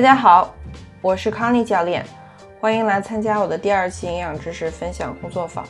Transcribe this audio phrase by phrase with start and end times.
[0.00, 0.54] 大家好，
[1.02, 2.02] 我是康妮教练，
[2.58, 5.62] 欢迎来参加我的第二期营养知识分享工作坊。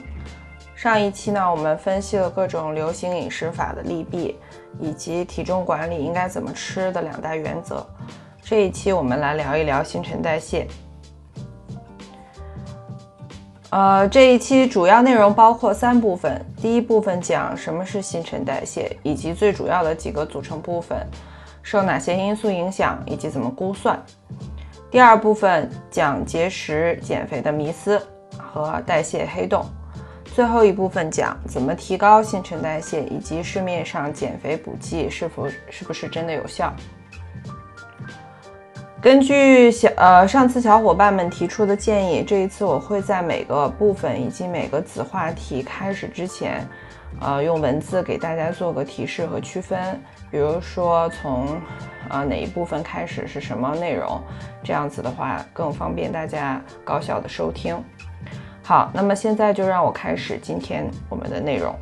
[0.76, 4.38] 上一期呢，我们分析了各种流行饮食法的利弊，
[4.78, 7.84] 以及体重管理应该怎么吃的两大原则。
[8.40, 10.64] 这一期我们来聊一聊新陈代谢。
[13.70, 21.04] 呃，这一期主要内容包括三部分，第一部分讲什么是新陈代谢，以及最主要的几个组成部分。
[21.70, 23.96] 受哪些因素影响以及怎么估算？
[24.90, 28.04] 第二部分讲节食减肥的迷思
[28.36, 29.64] 和代谢黑洞。
[30.34, 36.74] 最后一部分讲怎么提高新陈代谢以及市面上减肥补剂是否是不是真的有效？
[39.00, 46.68] 根据小呃上次小伙伴们提出的建议，这一次我会在每个部分以及每个子话题开始之前，
[47.20, 50.00] 呃用文字给大家做个提示和区分。
[50.30, 51.60] 比如说从，
[52.08, 54.20] 呃哪一部分开始是什么内容，
[54.62, 57.82] 这样子的话更方便大家高效的收听。
[58.62, 61.74] 好，那么现在就让我开始今天我们的内容。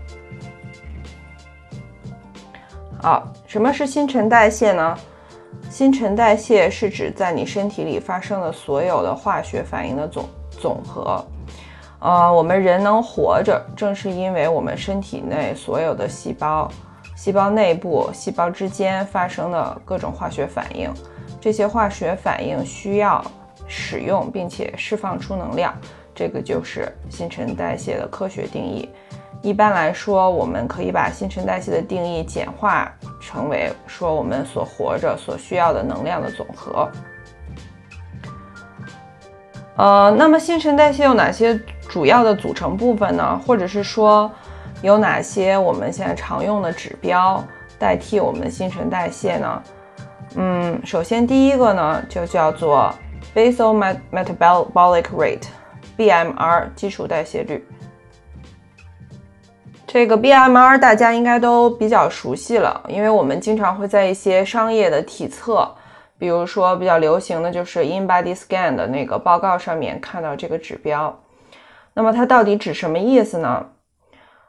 [3.03, 4.99] 好，什么是新陈代谢呢？
[5.69, 11.23] 新陈代谢是指在你身体里发生的所有的化学反应的总总和。
[12.01, 16.71] 呃，我们人能活着，正是因为我们身体内所有的细胞。
[17.17, 20.89] 细胞内部、细胞之间发生的各种化学反应，
[21.41, 23.25] 这些化学反应需要
[23.67, 25.75] 使用并且释放出能量，
[26.15, 28.89] 这个就是新陈代谢的科学定义。
[29.43, 32.89] 一般来说，我们可以把新陈代谢的定义简化
[33.21, 36.89] 成为说我们所活着所需要的能量的总和。
[39.77, 43.41] 呃，那么新陈代谢有哪些主要的组成部分呢？
[43.47, 44.31] 或者是说？
[44.81, 47.43] 有哪些我们现在常用的指标
[47.81, 49.63] 代替我们的新陈代谢呢？
[50.37, 52.95] 嗯，首先第一个呢就叫做
[53.35, 57.67] basal metabolic rate（BMR） 基础代谢率。
[59.85, 65.69] 这个 BMR 大家应该都比较熟悉了，因为我们经常会在一些商业的体测，
[66.19, 71.19] 比如说比较流行的就是 InBody Scan 的那个报告上面看到这个指标。
[71.99, 73.67] 那么它到底指什么意思呢？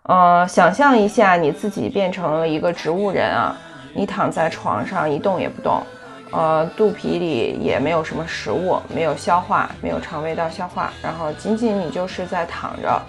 [0.03, 3.57] 呃，想象一下你自己变成了一个植物人啊，
[3.95, 5.81] 你躺在床上一动也不动，
[6.29, 13.01] 呃，肚皮里也没有什么食物，没有消化，没有肠胃道消化，然后仅仅你就是在躺着，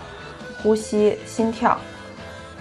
[0.62, 1.76] 呼吸、心跳。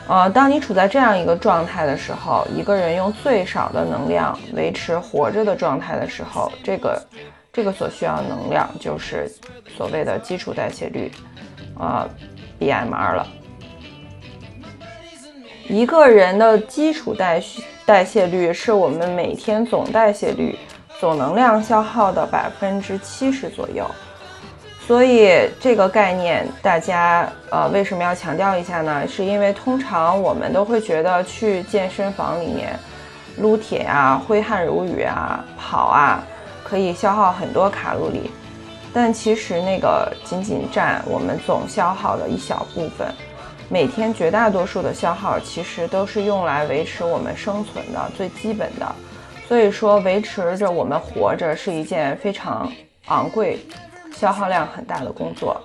[0.10, 7.02] 呃，当你处在这样一个状态的时候，一个人用最少的能量维持活着的状态的时候，这个
[7.54, 9.32] 这个所需要能量就是
[9.78, 11.10] 所谓的基础代谢率，
[11.80, 12.08] 呃
[12.60, 13.28] ，BMR 了。
[15.68, 20.58] 一个人的基础代谢代谢率是我们每天总代谢率、
[21.00, 23.86] 总能量消耗的百分之七十左右。
[24.86, 29.08] 所以这个概念大家呃为什么要强调一下呢？
[29.08, 32.78] 是因为通常我们都会觉得去健身房里面
[33.38, 36.24] 撸铁啊、挥汗如雨啊、跑啊，
[36.64, 38.32] 可以消耗很多卡路里，
[38.94, 43.08] 但其实那个仅仅占我们总消耗的一小部分。
[43.72, 48.96] 每天绝大多数的消耗其实都是用来维持我们生存的最基本的，
[49.48, 52.72] 所以说维持着我们活着是一件非常
[53.10, 53.60] 昂贵、
[54.12, 55.62] 消耗量很大的工作。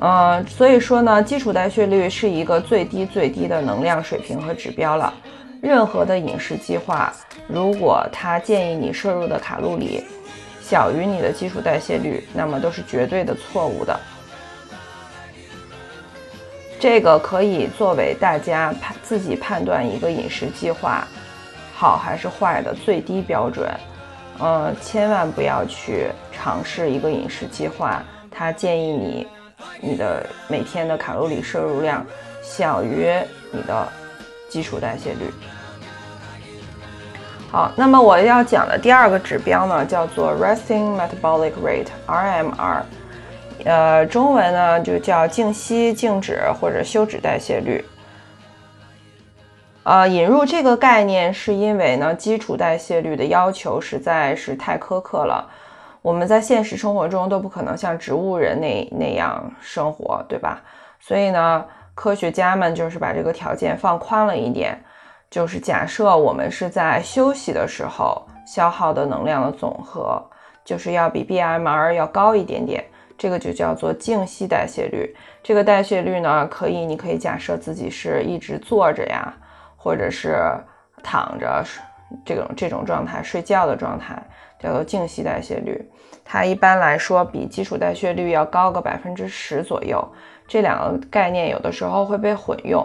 [0.00, 5.14] 嗯，所以说呢，基础代谢率是一个最低最低的能量水平和指标了。
[5.62, 7.10] 任何的饮食计划，
[7.46, 10.04] 如果它建议你摄入的卡路里
[10.72, 14.00] 小于你的基础代谢率，那么都是绝对的错误的。
[16.80, 21.06] 这个可以作为大家判自己判断一个饮食计划
[21.74, 23.70] 好还是坏的最低标准。
[24.40, 29.28] 嗯，千万不要去尝试一个饮食计划，它建议你
[29.78, 32.02] 你的每天的卡路里摄入量
[32.42, 33.12] 小于
[33.50, 33.86] 你的
[34.48, 35.30] 基础代谢率。
[37.52, 42.82] 好，那么我要讲的第二个指标呢，叫做 resting metabolic rate（RMR）。
[43.66, 47.84] 呃，中文呢就叫静息、静止或者休止代谢率。
[49.82, 55.46] 呃，引入这个概念是因为呢，基础代谢率的要求实在是太苛刻了。
[56.00, 60.62] 我们在现实生活中都不可能像植物人那那样生活，对吧？
[60.98, 61.62] 所以呢，
[61.94, 64.82] 科学家们就是把这个条件放宽了一点，
[65.32, 70.22] 就是假设我们是在休息的时候消耗的能量的总和，
[70.62, 72.84] 就是要比 BMR 要高一点点。
[73.16, 75.16] 这个就叫做静息代谢率。
[75.42, 79.32] 这个代谢率呢，可以，你可以假设自己是一直坐着呀，
[79.74, 80.36] 或者是
[81.02, 81.64] 躺着，
[82.26, 84.22] 这种这种状态，睡觉的状态
[84.58, 85.82] 叫做静息代谢率。
[86.26, 90.06] 它一般来说比基础代谢率要高个百分之十左右。
[90.46, 92.84] 这两个概念有的时候会被混用，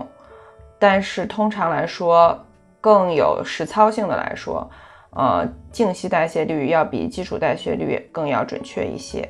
[0.80, 2.38] 但是通常来说，
[2.80, 4.70] 更有实操性的来说，
[5.12, 9.28] 呃，静息代谢率要比基础代谢率更要准确一些。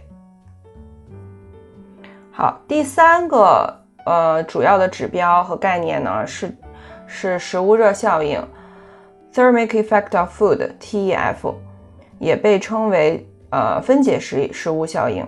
[2.32, 3.74] 好，第三个
[4.06, 6.56] 呃主要的指标和概念呢是
[7.08, 8.46] 是食物热效应
[9.34, 11.56] （Thermic Effect of Food，TEF），
[12.20, 15.26] 也被称为呃分解食食物效应。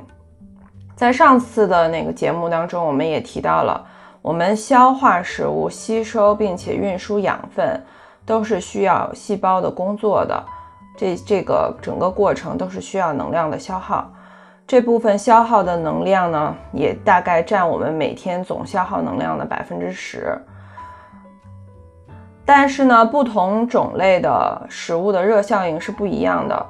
[0.95, 3.87] 在上次的那个节目当中，我们也提到了，
[4.21, 7.81] 我们消化食物、吸收并且运输养分，
[8.25, 10.43] 都是需要细胞的工作的，
[10.97, 14.11] 这这个整个过程都是需要能量的消耗。
[14.67, 20.37] 这部分消耗的能量呢，也大概占我们每天总消耗能量的百分之十。
[22.45, 26.65] 但是呢，不同种类的食物的热效应是不一样的。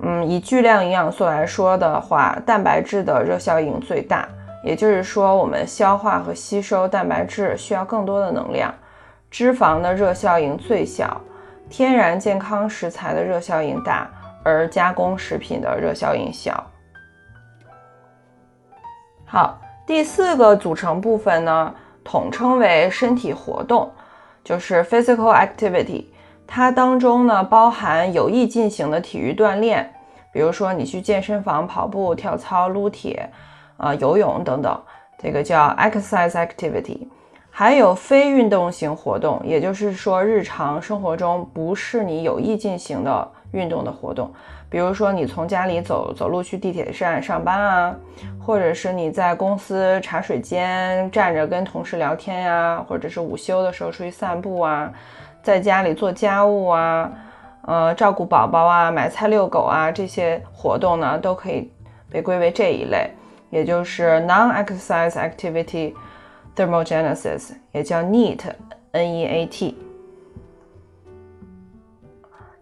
[0.00, 4.28] 嗯，以巨量营养素来说的话，蛋白质的热效应最大，
[4.62, 8.72] 也就是说，我们消化和吸收蛋白质需要更多的能量。
[9.30, 11.20] 脂肪的热效应最小，
[11.70, 14.08] 天然健康食材的热效应大，
[14.44, 16.64] 而加工食品的热效应小。
[19.24, 21.74] 好，第四个组成部分呢，
[22.04, 23.90] 统称为身体活动，
[24.44, 26.04] 就是 physical activity。
[26.46, 29.90] 它当中呢，包含有意进行的体育锻炼，
[30.30, 33.30] 比如说你去健身房跑步、跳操、撸铁，
[33.76, 34.80] 啊，游泳等等，
[35.18, 37.08] 这个叫 exercise activity。
[37.50, 44.32] 还有非运动型活动，也就是说日常生活中不是你有意进行的运动的活动。
[44.70, 47.94] 比如说，你从家里走走路去地铁站上班啊，
[48.40, 54.90] 或者是你在公司茶水间站着跟同事聊天呀，或者是午休的时候出去散步啊，
[55.42, 57.12] 在家里做家务啊，
[57.66, 61.70] 呃，照顾宝宝啊，买菜遛狗啊，这些活动呢，都可以
[62.10, 63.10] 被归为这一类，
[63.52, 65.92] 也就是 non-exercise activity
[66.56, 69.76] thermogenesis，也叫 NEAT，N-E-A-T。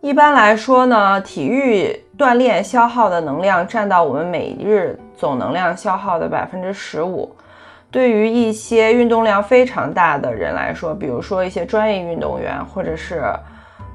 [0.01, 7.37] 一般来说呢，体育锻炼消耗的能量占到我们每日总能量消耗的百分之十五。
[7.93, 13.23] 对于一些运动量非常大的人来说，比如说一些专业运动员或者是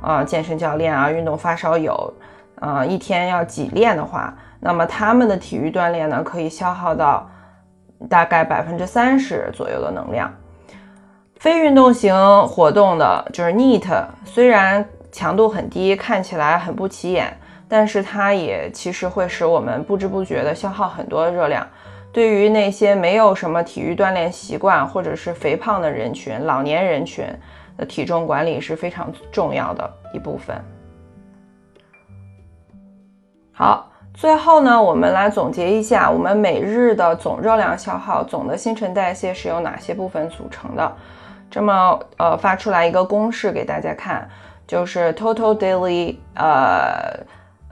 [0.02, 2.14] 啊健身教练啊、运动发烧友，
[2.60, 7.30] 啊一天要几练的话，那么他们的体育锻炼呢，可以消耗到
[8.10, 10.34] 大概百分之三十左右的能量。
[11.38, 12.14] 非运动型
[12.48, 14.86] 活动的就是 NEAT，虽然。
[15.12, 17.34] 强度很低，看起来很不起眼，
[17.70, 21.66] 但是它也其实会使我们不知不觉的消耗很多热量。
[22.12, 27.26] 对于那些没有什么体育锻炼习惯或者是肥胖的人群、老年人群
[27.78, 30.62] 的体重管理是非常重要的一部分。
[33.58, 40.92] 好，最后呢，我们来总结一下，我们每日的总热量消耗、总的新陈代谢是由哪些部分组成的？
[41.50, 44.28] 这么，呃，发出来一个公式给大家看。
[44.68, 47.20] 就是 total daily 呃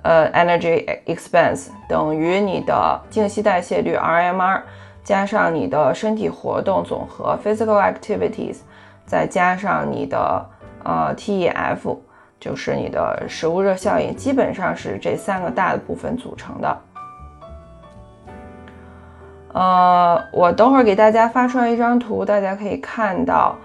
[0.03, 4.61] 呃 energy expense 等于你的静息代谢率 RMR
[5.03, 8.57] 加上你的身体活动总和 physical activities
[9.07, 10.45] 再加上你的
[10.83, 11.97] 呃 TEF
[12.43, 16.77] 就是你的食物热效应，基本上是这三个大的部分组成的。
[19.53, 23.55] 呃，我等会儿给大家发出来一张图，大家可以看到。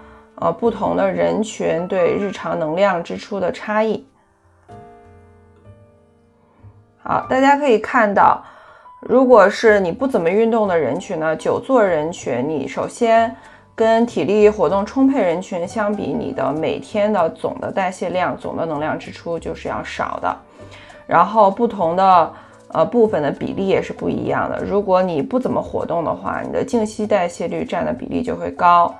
[0.41, 4.07] 呃，不同的人群对日常能量支出的差异。
[7.03, 8.41] 好，大家可以看到，
[9.01, 13.35] 如果是你不怎么运动的人群呢，久坐人群，你首先
[13.79, 20.35] 跟体力活动充沛人群相比，你的每天的总的代谢量、总的能量支出就是要少的。
[21.07, 22.33] 然后，不同的
[22.73, 24.61] 呃部分的比例也是不一样的。
[24.65, 28.93] 如果你不怎么活动的话，你的静息代谢率占的比例就会高。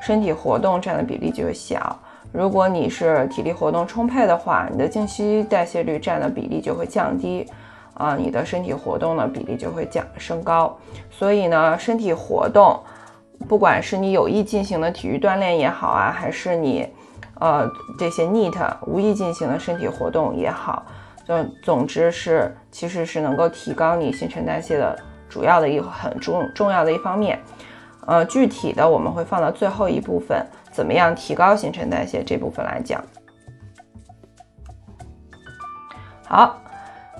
[0.00, 1.94] 身体活动占的比例就会小。
[2.32, 7.46] 如果你是体力活动充沛的话，你的静息代谢率占的比例就会降低，
[7.92, 10.74] 啊，你的身体活动的比例就会降升高。
[11.10, 12.80] 所以呢，身体活动，
[13.42, 16.88] 不管是你有意进行的体育锻炼也好啊，还是你，
[17.40, 17.68] 呃，
[17.98, 20.84] 这些 NEAT 无意进行的身体活动也好，
[21.26, 27.38] 就总之是其实是能够提高你新陈代谢的主要的一很重重要的一方面。
[28.06, 33.00] 呃，具体的我们会放到最后一部分，怎么样提高新陈代谢这部分来讲。
[36.26, 36.58] 好，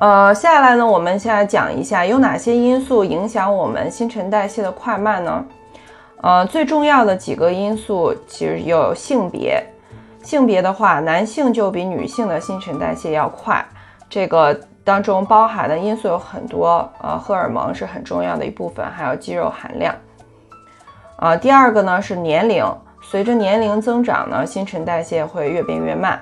[0.00, 5.45] 呃，下来呢，我们先来讲一下有哪些因素影响我们新陈代谢的快慢呢？
[6.23, 9.62] 呃，最重要的几个因素其实有性别，
[10.23, 13.64] 性别的话，男性就比女性的新陈代谢要快，
[14.09, 19.95] 这个当中包含的因素有很多，呃，荷尔蒙是很重要的一部分，还有肌肉含量。
[21.17, 22.64] 啊，第二个呢是年龄，
[23.02, 26.21] 随着年龄增长呢，新陈代谢会越变越慢。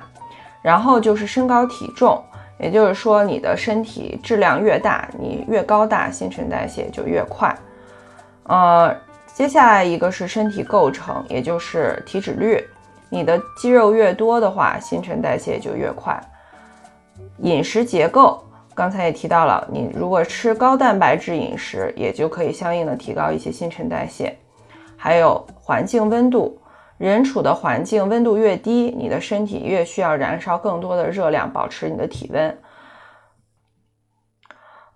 [0.63, 2.23] 然后就是身高体重，
[2.59, 7.55] 也就是说你的身体质量越大，你越高大，新陈代谢就越快。
[8.43, 8.95] 呃，
[9.33, 12.63] 接下来一个是身体构成，也就是体脂率，
[13.09, 16.21] 你的肌肉越多的话，新陈代谢就越快。
[17.39, 18.43] 饮食结构，
[18.75, 24.37] 刚才也提到了，你如果吃高蛋白质饮食，也就可以相应的提高一些新陈代谢。
[24.95, 26.57] 还有环境温度。
[26.97, 32.55] 人处的环境温度越低，你的身体越需要燃烧更多的热量，保持你的体温。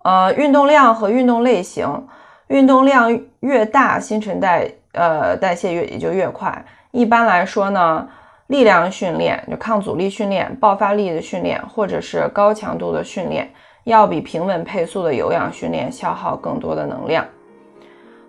[0.04, 2.08] 呃，运动量和运动类型，
[2.48, 6.66] 运动量越大，新陈代呃代谢越也就越快。
[6.92, 8.08] 一般来说呢，
[8.48, 13.50] 力量训练就抗阻力训练、爆发力的训练，或者是高强度的训练，
[13.84, 17.26] 要比平稳配速的有氧训练消耗更多的能量。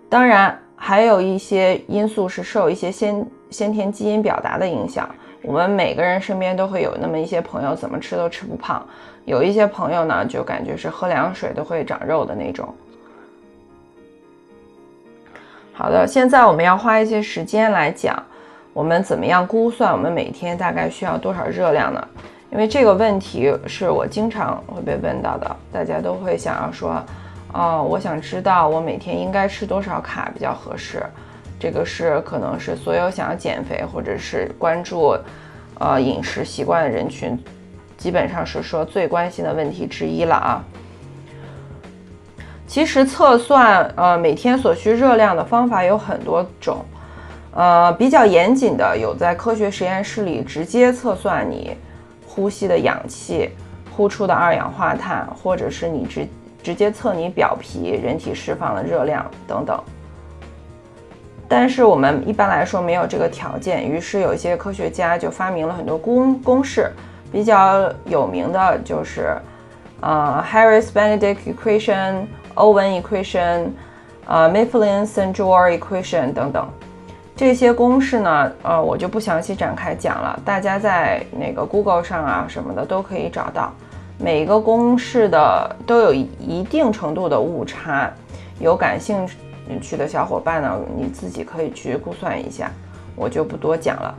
[0.09, 0.57] 当然。
[0.79, 5.09] 还有一些因素是受一些先先天基因表达的影响。
[5.41, 8.79] 我们每个人身边都会有那么一些朋友，怎么吃都吃不胖；
[9.25, 12.71] 有一些朋友呢，就感觉是喝凉水都会长肉的那种。
[15.77, 18.17] 好的，现在我们要花一些时间来讲，
[18.73, 22.07] 我们怎么样估算我们每天大概需要多少热量呢？
[22.51, 26.99] 因为这个问题是我经常会被问到的，大家都会想要说。
[27.53, 31.03] 哦，我想知道我每天应该吃多少卡比较合适，
[31.59, 35.15] 这个是可能是所有想要减肥或者是关注，
[35.77, 37.37] 呃饮食习惯的人群，
[37.97, 40.63] 基本上是说最关心的问题之一了啊。
[42.67, 46.85] 其实测算呃每天所需热量的方法有很多种，
[47.55, 51.75] 呃比较严谨的有在科学实验室里直接测算你
[52.27, 53.49] 呼吸的氧气、
[53.95, 56.27] 呼出的二氧化碳，或者是你直。
[56.63, 59.81] 直接测你表皮人体释放的热量等等，
[61.47, 66.91] 但是我们一般来说没有这个条件，于是有一些科学家就发明了很多公公式，
[67.31, 69.37] 比较有名的就是，
[70.01, 72.25] 呃，Harris-Benedict equation、
[72.57, 73.69] Owen equation、
[74.25, 76.67] 呃，Mifflin-Saint-Jean equation 等等，
[77.35, 83.71] 这些公式呢，呃，我就不详细展开讲了，大家在那个 Google 上啊什么的都可以找到。
[84.19, 88.11] 每个公式的都有一定程度的误差，
[88.59, 89.27] 有感兴
[89.79, 92.71] 趣的小伙伴呢，你自己可以去估算一下，
[93.15, 94.15] 我就不多讲了。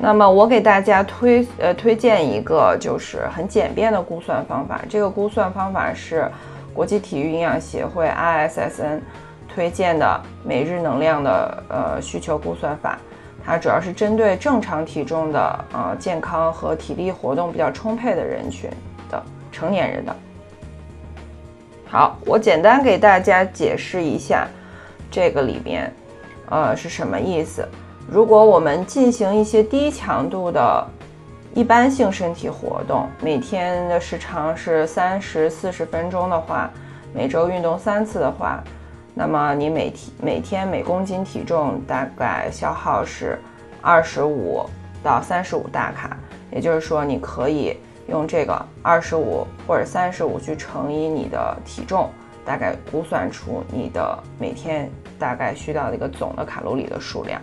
[0.00, 6.30] 那么我给大家推呃推荐一个就是很简便的估算方法，这个估算方法是
[6.72, 9.00] 国际体育营养协会 ISSN
[9.52, 12.96] 推荐的每日能量的呃需求估算法。
[13.44, 18.70] 它主要是针对正常体重的呃健康和体力活动比较充沛的人群
[19.10, 20.14] 的成年人的。
[21.86, 24.46] 好，我简单给大家解释一下
[25.10, 25.92] 这个里面
[26.50, 27.66] 呃是什么意思。
[28.10, 30.86] 如果我们进行一些低强度的
[31.54, 36.70] 一般性身体活动，每天的时长是三十四十分钟的话，
[37.12, 38.64] 每周运动三次的话。
[39.12, 43.38] 那么你每天每天每公斤体重大概消耗是
[43.82, 44.64] 二十五
[45.02, 46.16] 到三十五大卡，
[46.50, 52.08] 也就是说你可以用这个二十五或者三十五去乘以你的体重，
[52.42, 57.38] 大概估算出你的每天大概需要的一个总的卡路里的数量。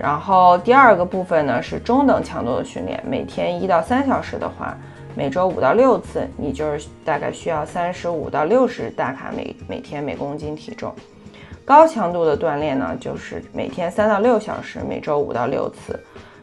[0.00, 4.76] 然后第二个部分呢是中等强度的训练，每天一到三小时的话。
[5.14, 10.94] 每周五到六次，你就是大概需要三十五到六十大卡每每天每公斤体重。
[11.64, 15.98] 高强度的锻炼呢，就是每天三到六小时，每周五到六次，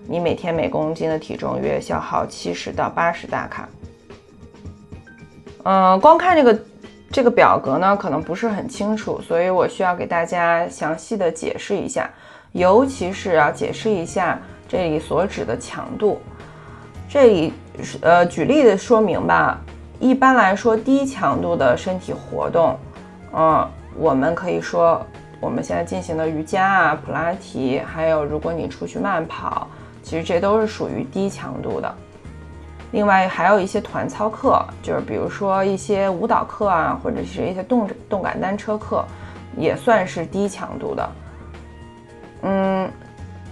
[0.05, 3.69] 你每天每公斤的体重约消耗七十到八十大卡。
[5.63, 6.59] 嗯，光看这个
[7.09, 12.09] 这个表格呢，可能不是很清楚，所以我需要给大家详细的解释一下，
[12.55, 16.21] 尤其是要解释一下这里所指的强度。
[17.09, 17.53] 这里
[17.99, 19.59] 呃举例的说明吧。
[19.99, 22.77] 一般来说，低强度的身体活动，
[23.33, 25.05] 嗯，我们可以说
[25.41, 29.67] 我们现在进行的瑜伽啊、普拉提，还有如果你出去慢跑，
[30.01, 31.93] 其实这都是属于低强度的。
[32.91, 39.03] 另外还有一些团操课，就是比如说一些舞蹈课啊，或者是一些动动感单车课，
[39.57, 41.09] 也算是低强度的。
[42.45, 42.89] 嗯。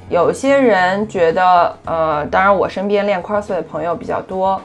[0.10, 4.62] 有些人觉得，呃，当然我身边练 CrossFit 的朋友比较多，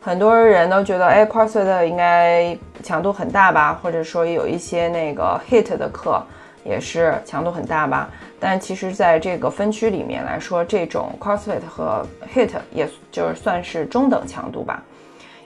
[0.00, 6.22] 很多人都觉得，哎，CrossFit 应该强度很大吧，或者说有一些那个 HIT 的课，
[6.62, 8.10] 也是强度很大吧。
[8.38, 14.80] 但其实，在这个分区里面来说，这种 CrossFit 和 HIT 也就是算是中等强度吧。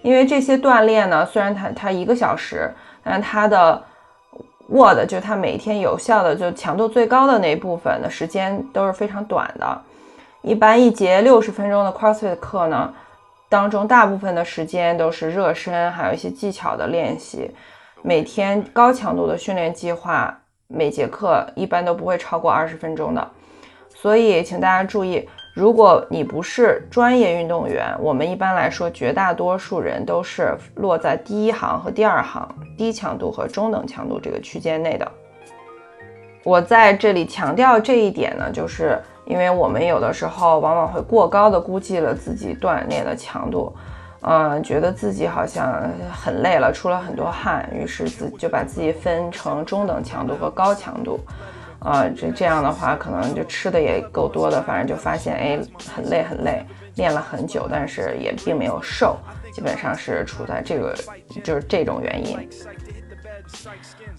[0.02, 2.70] 因为这些锻炼呢，虽然它它一个小时，
[3.02, 3.82] 但它的
[4.68, 9.82] Word，就它每天有效的就强度最高的那一部分的时间都是非常短的。
[10.42, 12.92] 一般一节六十分钟的 CrossFit 课呢，
[13.48, 17.50] 当中大部分的时间都是热身，还有一些技巧的练习。
[18.02, 20.36] 每天高强度的训练计划，
[20.68, 23.30] 每节课一般都不会超过二十分钟的。
[23.94, 32.46] 所以，请大家注意，如果你不是专业运动员，我们一般来说绝大多数人都是落在第一行和第二行，
[32.76, 35.10] 低强度和中等强度这个区间内的。
[36.44, 39.00] 我在这里强调这一点呢，就是。
[39.24, 43.74] 因为我们有的时候往往会过高的估计了自己锻炼的强度，
[44.20, 45.82] 嗯，觉得自己好像
[46.12, 51.18] 很累了，出了很多汗，于是自就把自己分成中等强度和高强度，
[51.80, 55.60] 啊，这这样的话可能就吃的也够多的，反正就发现哎
[55.94, 56.64] 很累很累，
[56.96, 59.16] 练了很久，但是也并没有瘦，
[59.52, 60.94] 基本上是处在这个
[61.44, 62.48] 就是这种原因。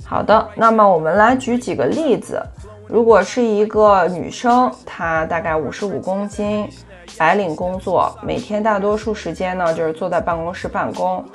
[0.05, 2.41] 好的，那么我们来举几个例子。
[2.87, 6.69] 如果是一个女生，她大概五十五公斤，
[7.17, 11.25] 白领工作，每天大多数时间呢就是坐在办公室办公，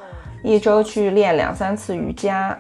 [0.43, 2.59] 一周去练两三次瑜伽，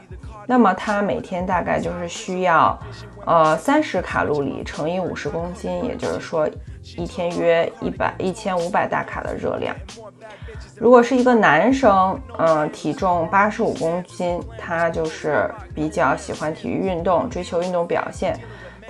[0.52, 2.78] 那么他每天大概就是需要，
[3.25, 6.47] 呃三十卡路里乘以五十公斤，也就是说
[6.94, 9.75] 一天约一百一千五百大卡的热量。
[10.76, 18.38] 如果是一个男生，嗯，体重八十五公斤，他就是比较喜欢体育运动，追求运动表现。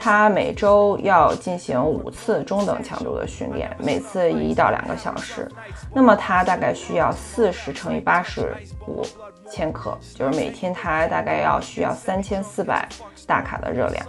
[0.01, 5.49] 他每周要进行五次中等强度的训练，每次一到两个小时。
[5.95, 8.53] 那么他大概需要四十乘以八十
[8.89, 9.05] 五
[9.53, 12.89] 千克，就是每天他大概要需要三千四百
[13.27, 14.07] 大卡的热量。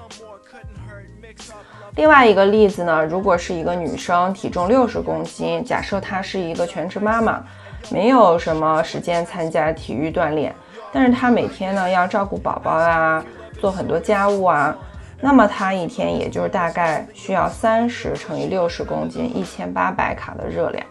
[1.95, 7.43] 另外一个例子呢，如果是一个女生，体重六十公斤，假设她是一个全职妈妈，
[7.91, 10.55] 没有什么时间参加体育锻炼，
[10.91, 13.23] 但是她每天呢要照顾宝宝啊，
[13.59, 14.75] 做很多家务啊。
[15.19, 20.85] 那么她一天也就是大概需要三十乘以六十公斤，一千八百卡的热量。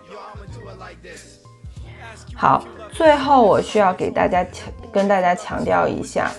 [2.34, 6.30] 好，最后我需要给大家强跟大家强调一下，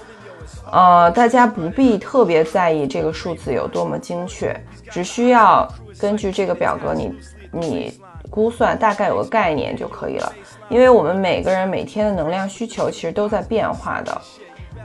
[0.71, 4.55] 呃，大家不必特别在意这个数字有多么精确，
[4.89, 5.67] 只需要
[5.99, 7.13] 根据这个表格你
[7.51, 10.31] 你估算大概有个概念就可以了。
[10.69, 14.21] 因为我们每个人每天的能量需求其实都在变化的，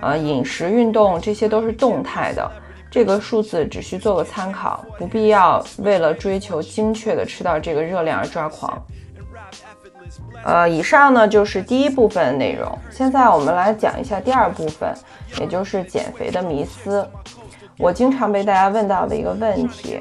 [0.00, 2.50] 呃，饮食、运动这些都是动态的。
[2.90, 8.83] 这个数字只需做个参考，不必要为了追求精确的吃到这个热量而抓狂。
[10.44, 14.92] 呃，以上呢就是第一部分内容，现在我们来讲一下第二部分，
[15.40, 17.07] 也就是减肥的迷思。
[17.79, 20.01] 我经常被大家问到的一个问题，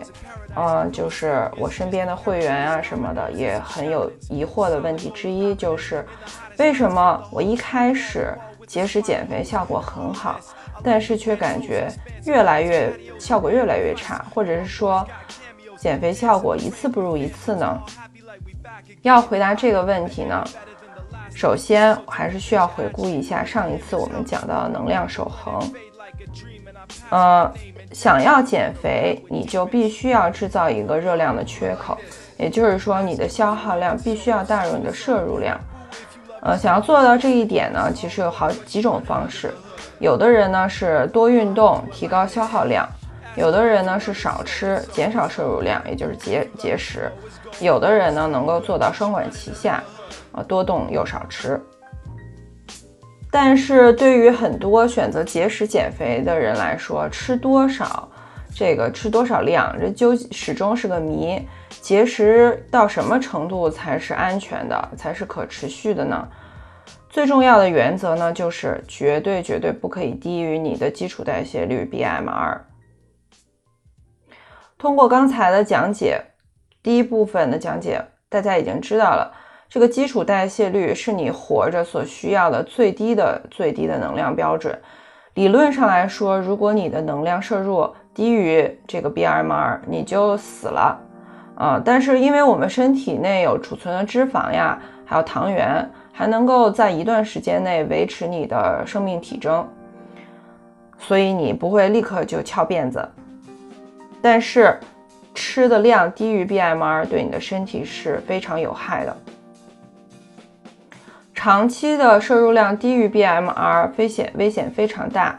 [0.55, 6.05] 嗯，就是我身边的会员啊什么的也很有疑惑的问题之一，就是
[6.57, 10.39] 为什么我一开始节食减肥效果很好？
[10.83, 11.87] 但是却感觉
[12.25, 15.05] 越来越效果越来越差，或者是说
[15.75, 17.81] 减肥效果一次不如一次呢？
[19.07, 20.43] 要回答这个问题呢，
[21.33, 25.59] 首先还是需要回顾一下上一次我们讲到的能量守恒。
[27.09, 27.51] 呃，
[27.91, 31.97] 想要减肥，你就必须要制造一个热量的缺口，
[32.37, 35.59] 也就是说你的消耗量必须要大于你的摄入量。
[36.41, 39.53] 呃，想要做到这一点呢，其实有好几种方式。
[39.99, 42.85] 有的人呢是多运动，提高消耗量；
[43.37, 47.01] 有的人呢是少吃，减少摄入量，也就是节节食；
[47.63, 49.83] 有的人呢能够做到双管齐下，
[50.31, 51.61] 啊，多动又少吃。
[53.29, 58.09] 但是对于很多选择节食减肥的人来说，吃多少，
[58.55, 61.47] 这个吃多少量，这究始终是个谜。
[61.79, 66.27] 节食到什么程度才是安全的，才是可持续的呢？
[67.07, 72.57] 最重要的原则呢，就是绝对绝对不可以低于你的基础代谢率 BMR。
[74.77, 76.21] 通过刚才的讲解，
[76.83, 79.31] 第一部分的讲解，大家已经知道了，
[79.67, 84.79] 这个基础代谢率是你活着所需要的最低的最低的能量标准。
[85.33, 90.99] 理论上来说，如果你的能量摄入低于这个 BMR，你就死了
[91.55, 91.81] 啊！
[91.83, 95.89] 但是因为我们身体内有储存的脂肪呀，还有糖原。
[96.11, 99.63] 还能够在一段时间内维持你的生命体征，
[100.97, 103.07] 所以你不会立刻就翘辫子。
[104.21, 104.77] 但是
[105.35, 109.15] 吃的量低于 BMR 对你的身体是非常有害的。
[111.33, 115.37] 长期的摄入量低于 BMR，危险危险非常大。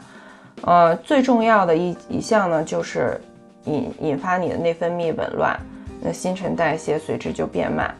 [0.61, 3.19] 呃，最重要的一一项呢，就是
[3.65, 5.59] 引引发你的内分泌紊乱，
[6.01, 7.93] 那新陈代谢随之就变慢。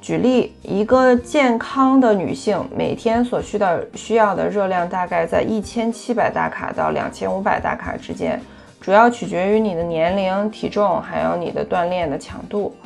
[0.00, 8.38] 举例，一个健康的女性每天所需的需要的热量大概在一千七百大卡到两千五百大卡之间，
[8.84, 12.76] 主要取决于你的年龄、体重，还有你的锻炼的强度。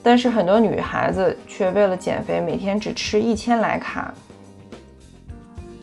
[0.00, 4.14] 但是很多女孩子却为了减肥，每天只吃一千来卡。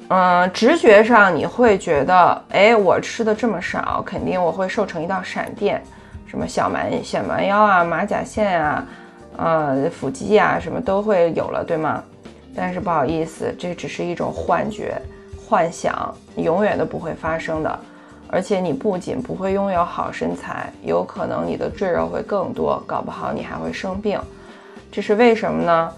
[0.07, 5.83] 嗯，直觉上你会觉得，哎，我吃的这么少，肯定我会瘦成一道闪电，
[6.25, 8.87] 什么小蛮小蛮腰啊，马甲线啊。
[9.35, 12.01] 呃，腹肌呀，什么都会有了，对吗？
[12.55, 14.97] 但是不好意思，这只是一种幻觉、
[15.45, 17.79] 幻想，永远都不会发生的。
[18.31, 24.19] 而且你不仅不会拥有好身材，有可能你的赘肉会更多，搞不好你还会生病。
[24.91, 25.91] 这是为什么呢？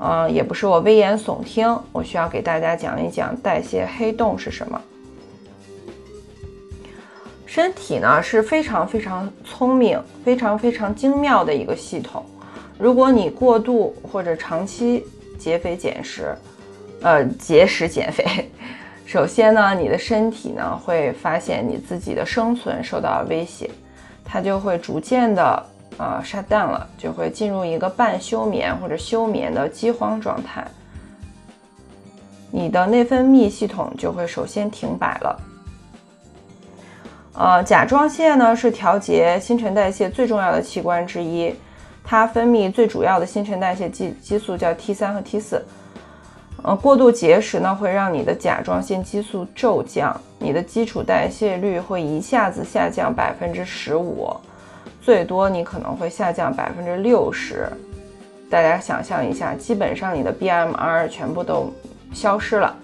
[0.00, 4.80] 嗯，也不是我危言耸听，我需要给大家讲一讲代谢黑洞是什么。
[7.46, 12.24] 身体呢是非常非常聪明、非常非常精妙的一个系统。
[12.78, 15.04] 如果你过度或者长期
[15.38, 16.36] 节肥减食，
[17.00, 18.48] 呃，节食减肥，
[19.08, 23.70] 首先呢，你的身体呢会发现你自己的生存受到了威胁，
[24.22, 25.66] 它就会逐渐的
[25.96, 30.62] 呃 shut down 了，就会进入一个半休眠或者休眠的饥荒状态，
[32.50, 35.40] 你的内分泌系统就会首先停摆了。
[37.32, 41.54] 呃，甲状腺呢是调节新陈代谢最重要的器官之一。
[42.04, 45.64] 它分泌最主要的新陈代谢激激素叫 T 三和 T 四，
[46.62, 54.28] 呃，过度节食呢会让你的甲状腺激素骤降，你的基础代谢率会一下子下降百分之十五，
[55.00, 57.68] 最多你可能会下降百分之六十。
[58.50, 61.72] 大家想象一下，基本上你的 BMR 全部都
[62.12, 62.74] 消失了，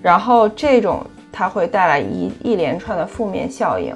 [0.00, 3.94] 然后这种它会带来一一连串的负面效应，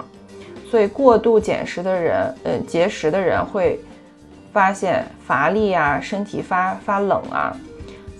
[0.71, 3.81] 所以过度减食的人，呃，节食的人会。
[4.53, 7.57] 发现乏力啊，身体发发冷啊，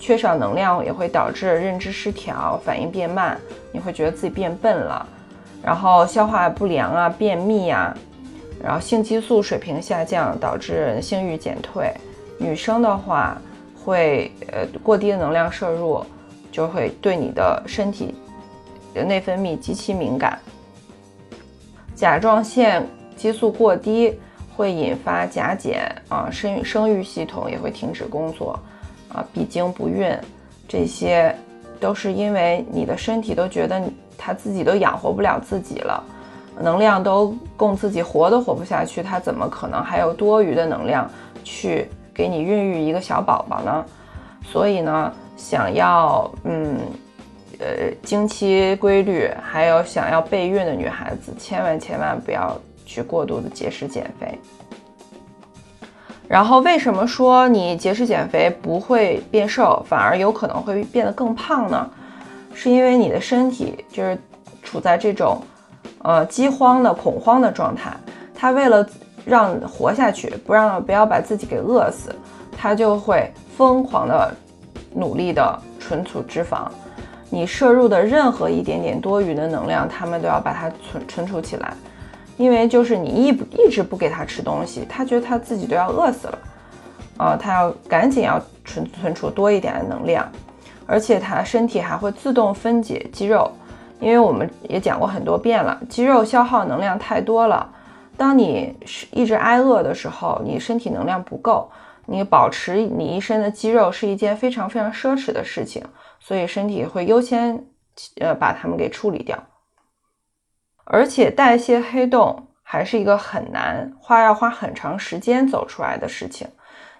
[0.03, 3.39] 缺少能量也会导致认知失调，反应变慢，
[3.71, 5.07] 你会觉得自己变笨了，
[5.63, 7.95] 然后消化不良啊，便秘呀，
[8.61, 11.89] 然后性激素水平下降，导致性欲减退。
[12.37, 13.41] 女生的话
[13.81, 16.05] 会呃过低的能量摄入，
[16.51, 18.13] 就会对你的身体
[18.93, 20.37] 的内分泌极其敏感，
[21.95, 22.85] 甲状腺
[23.15, 24.19] 激素过低。
[24.55, 28.59] 会引发甲减啊，生生育系统也会停止工作
[29.13, 30.13] 啊，闭经不孕，
[30.67, 31.33] 这些
[31.79, 33.81] 都是因为你的身体都觉得
[34.17, 36.03] 他自己都养活不了自己了，
[36.59, 41.09] 能量都供自己活都活不下去，他怎么可能还有多余的能量
[41.43, 43.85] 去给你孕育一个小宝宝呢？
[44.43, 46.77] 所以呢，想要嗯
[47.59, 52.59] 呃经期规律，还有想要备孕的女孩子，千万千万不要。
[52.85, 54.37] 去过度的节食减肥，
[56.33, 61.87] 然后为什么说你节食减肥不会变瘦，反而有可能会变得更胖呢？
[62.55, 64.17] 是因为你的身体就是
[64.63, 65.39] 处在这种
[65.99, 67.95] 呃饥荒的恐慌的状态，
[68.33, 68.83] 它为了
[69.23, 72.15] 让活下去，不让不要把自己给饿死，
[72.57, 74.33] 它就会疯狂的
[74.91, 76.65] 努力的存储脂肪。
[77.29, 81.75] 你摄入的任何一点点多余的能量，他们都要把它存存储起来。
[82.37, 86.39] 因为就是你一一直不给他吃东西，他觉得他自己都要饿死了，
[87.17, 90.27] 啊，他要赶紧要存存储多一点的能量，
[90.85, 93.51] 而且他身体还会自动分解肌肉，
[93.99, 97.69] 因为我们也讲过很多遍了，肌肉消耗能量太多了，
[98.17, 101.69] 当你是一直挨饿的时候，你身体能量不够，
[102.07, 105.83] 你保持你一身的肌肉是一件非常非常奢侈的事情，
[106.19, 107.63] 所以身体会优先
[108.19, 109.37] 呃把它们给处理掉。
[110.85, 116.47] 而且代谢黑洞还是一个很难花要花很长时间走出来的事情。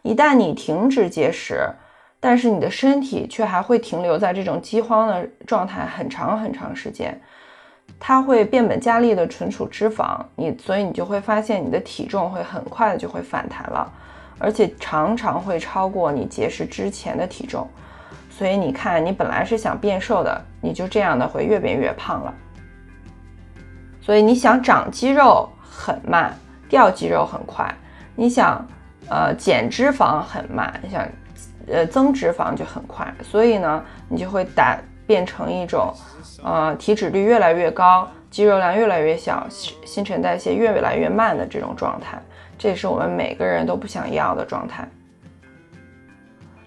[0.01, 1.69] 一旦你停止节食，
[2.19, 7.19] 但是你的身体却还会停留在这种饥荒的状态很长很长时间，
[7.99, 13.91] 它会变本加厉的存储脂肪，你所以你就会发现你的体重会很快的就会反弹了，
[14.39, 17.67] 而且常常会超过你节食之前的体重。
[18.29, 22.33] 所以你看，你本来是想变瘦的，你就这样的会越变越胖了。
[24.05, 26.37] 所以你想长肌肉很慢，
[26.67, 27.65] 掉肌肉很快；
[28.17, 28.67] 你想，
[29.07, 31.07] 呃，减脂肪很慢，你想，
[31.67, 33.11] 呃，增脂肪就很快。
[33.23, 35.93] 所以呢，你就会打变成一种，
[36.43, 39.47] 呃，体脂率越来越高，肌肉量越来越小，
[39.85, 42.21] 新陈代谢越来越慢的这种状态。
[42.57, 44.85] 这也是我们每个人都不想要的状态。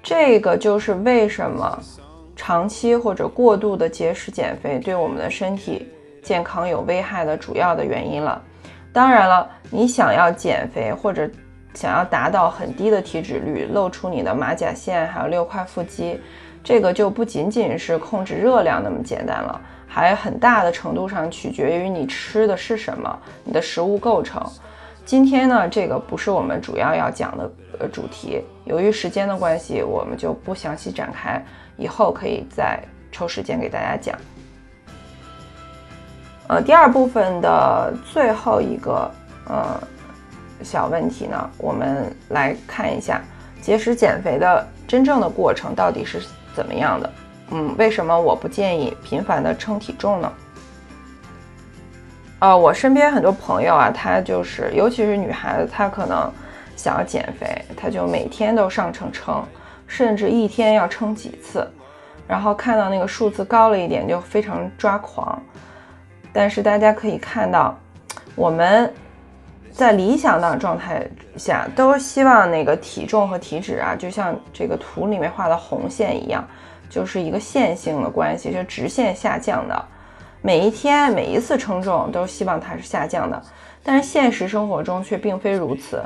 [0.03, 1.79] 这个就是为什么
[2.35, 5.87] 长期或者过度的节食减肥对我们的身体。
[6.26, 8.42] 健康有危害的主要的原因了。
[8.92, 11.30] 当然了，你想要减肥或者
[11.72, 16.20] 想要达到很低的体脂率，露出你的马甲线，还有六块腹肌，
[16.64, 24.44] 这个就不仅仅是控制热量那么简单了，还很大的程度上取决于你吃的是什么，你的食物构成。
[25.04, 31.40] 今天呢，这个不是我们主要要讲的呃主题，由于时间的关系，我们就不详细展开，
[31.76, 34.18] 以后可以再抽时间给大家讲。
[36.48, 39.11] 呃，第二部分的最后一个
[39.48, 39.80] 呃
[40.62, 43.20] 小问题呢，我们来看一下
[43.61, 46.22] 节食减肥的真正的过程到底是
[46.54, 47.12] 怎么样的。
[47.50, 50.32] 嗯，为什么我不建议频繁的称体重呢？
[52.38, 56.30] 呃，我身边很多朋友啊，她就是，尤其是女孩子，她可能
[56.76, 59.42] 想要减肥，她就每天都上称称，
[59.87, 61.68] 甚至一天要称几次，
[62.28, 65.42] 然后看到那个数字高了一点就非常抓狂。
[66.37, 67.75] 但是大家可以看到，
[68.35, 68.92] 我们
[69.72, 71.03] 在理想的状态
[71.35, 76.46] 下，都希望那个体重和体脂啊，就像这个图里面画的红线一样，
[76.90, 79.85] 就是一个线性的关系，是直线下降的。
[80.42, 83.42] 每一天每一次称重都希望它是下降的，
[83.83, 86.03] 但是现实生活中却并非如此。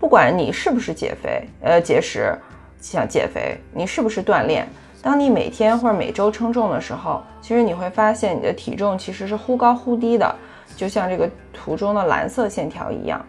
[0.00, 2.34] 不管你是不是减肥，呃，节食
[2.80, 4.66] 想减肥，你是不是锻炼，
[5.04, 10.34] 当你每天或者每周称重的时候，其实你会发现你的体重其实是忽高忽低的，
[10.74, 13.22] 就像这个图中的蓝色线条一样。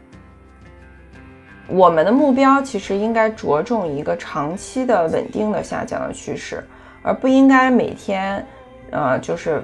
[1.67, 6.63] 我们的目标其实应该着重一个长期的稳定的下降的趋势，
[7.03, 8.45] 而不应该每天，
[8.91, 9.61] 呃，就是。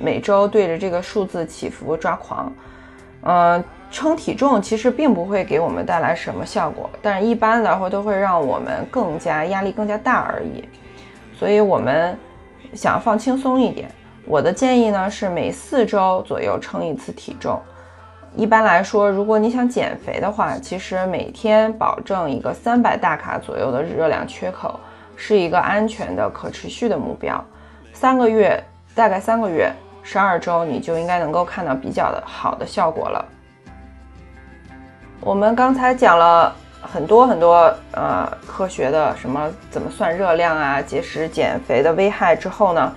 [0.00, 2.52] 每周对着这个数字起伏抓狂，
[3.22, 10.64] 嗯，称体重其实并不会给我们带来什么效果，但是一般的话都会让我们更加压力更加大而已。
[11.38, 12.16] 所以我们
[12.72, 13.90] 想放轻松一点，
[14.26, 17.60] 我的建议呢是每四周左右称一次体重。
[18.36, 24.78] 一般来说，如果你想减肥的话，其实每天保证一个三百大卡左右的热量缺口，
[25.16, 27.42] 是一个安全的、可持续的目标。
[27.92, 28.62] 三个月，
[28.94, 29.72] 大概三个月。
[30.06, 33.24] 十二周你就应该能够看到比较的好的效果了。
[35.20, 36.54] 我们刚才讲了
[36.92, 42.92] 很多很多呃科学的什么怎么算热量啊、节食减肥的危害之后呢，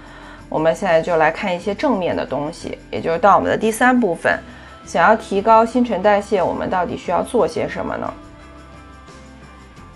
[0.49, 4.39] 我们现在就来看一些正面的东西，也就是到我们的第三部分，
[4.85, 8.13] 想要提高新陈代谢，我们到底需要做些什么呢？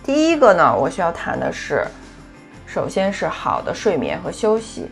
[0.03, 1.85] 第一个呢，我需要谈的是，
[2.65, 4.89] 首先是好的睡眠和休息。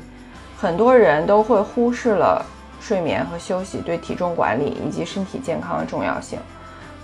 [0.57, 2.45] 很多人都会忽视了
[2.79, 6.37] 睡眠和休息对体重管理以及身体健康的重要性，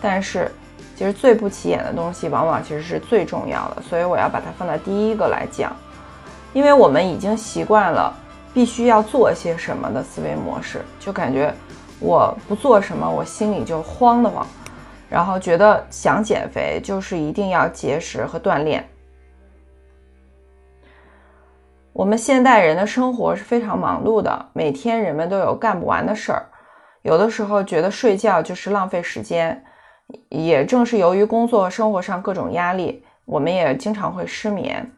[0.02, 0.52] 但是
[0.96, 5.76] 其实最不起眼的东西往往其实是最重要的，所以我要把它放在第一个来讲，
[6.54, 8.16] 因为我们已经习惯了
[8.54, 11.54] 必须要做些什么的思维模式，就感觉
[12.00, 14.48] 我不做什么我心里就慌得慌，
[15.10, 18.88] 然后觉得想减肥就是一定要节食和锻炼。
[21.92, 26.46] 我们现代人的生活是非常忙碌的，每天人们都有干不完的事儿，
[27.02, 29.62] 有的时候觉得睡觉就是浪费时间。
[30.30, 34.92] 也正是由于工作生活上各种压力，我们也经常会失眠。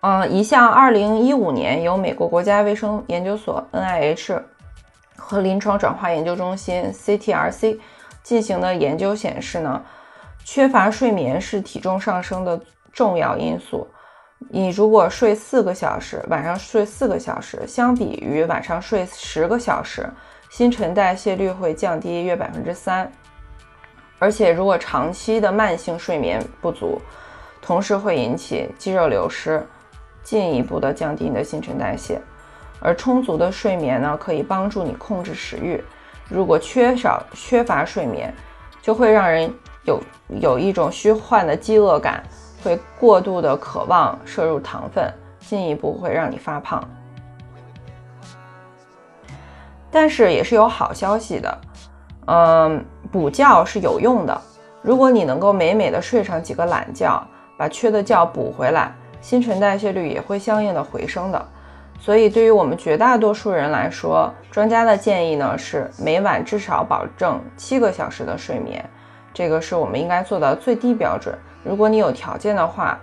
[0.00, 4.42] 嗯，一项2015年由美国国家卫生研究所 NIH
[5.16, 7.78] 和临床转化研究中心 CTRC
[8.22, 9.84] 进行的研究显示呢，
[10.44, 12.60] 缺乏睡眠是体重上升的。
[12.92, 13.86] 重要因素，
[14.50, 20.10] 你如果睡四个小时，晚上睡四个小时，相比于晚上睡十个小时，
[20.50, 23.10] 新陈代谢率会降低约百分之三。
[24.18, 27.00] 而且，如果长期的慢性睡眠不足，
[27.62, 29.64] 同时会引起肌肉流失，
[30.22, 32.20] 进一步的降低你的新陈代谢。
[32.80, 35.82] 而充足的睡眠呢，可以帮助你控制食欲。
[36.28, 38.34] 如果缺少缺乏睡眠，
[38.82, 39.50] 就会让人
[39.84, 40.00] 有
[40.40, 42.22] 有一种虚幻的饥饿感。
[42.62, 46.86] 会过度的渴望摄入糖分，进一步会让你发胖。
[49.90, 51.58] 但是也是有好消息的，
[52.26, 54.40] 嗯，补觉是有用的。
[54.82, 57.22] 如果你能够美美的睡上几个懒觉，
[57.58, 61.44] 把缺的觉补回来，新陈代谢率也会相应的回升的。
[61.98, 68.82] 所以对于我们绝大多数人来说，专家的建议呢是每晚至少保证七个小时的睡眠，
[69.34, 71.36] 这个是我们应该做到最低标准。
[71.62, 72.98] 如果你有条件的话，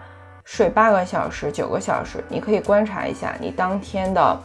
[0.45, 4.39] 睡八个小时、九个小时，你可以观察一下你当天的，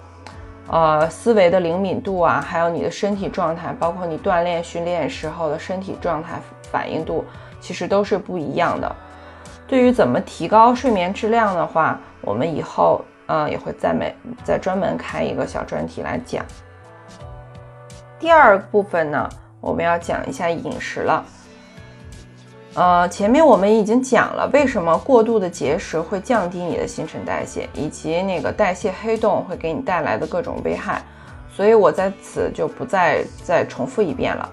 [0.73, 7.27] 呃，思维的灵敏度啊，还有你的身体状态，包括你锻炼训练时候的身体状态反应度，
[7.61, 8.91] 其实都是不一样的。
[9.69, 16.43] 对于怎么提高睡眠质量的话，我们以后嗯，也会再每再专门开一个小专题来讲。
[18.19, 19.29] 第二部分呢，
[19.61, 21.23] 我们要讲一下饮食了。
[22.75, 31.03] 呃，前面我们已经讲了为什么过度的节食会降低你的新陈代谢，以及那个代谢黑洞会给你带来的各种危害，
[31.55, 34.49] 所以我在此就不再再重复一遍了。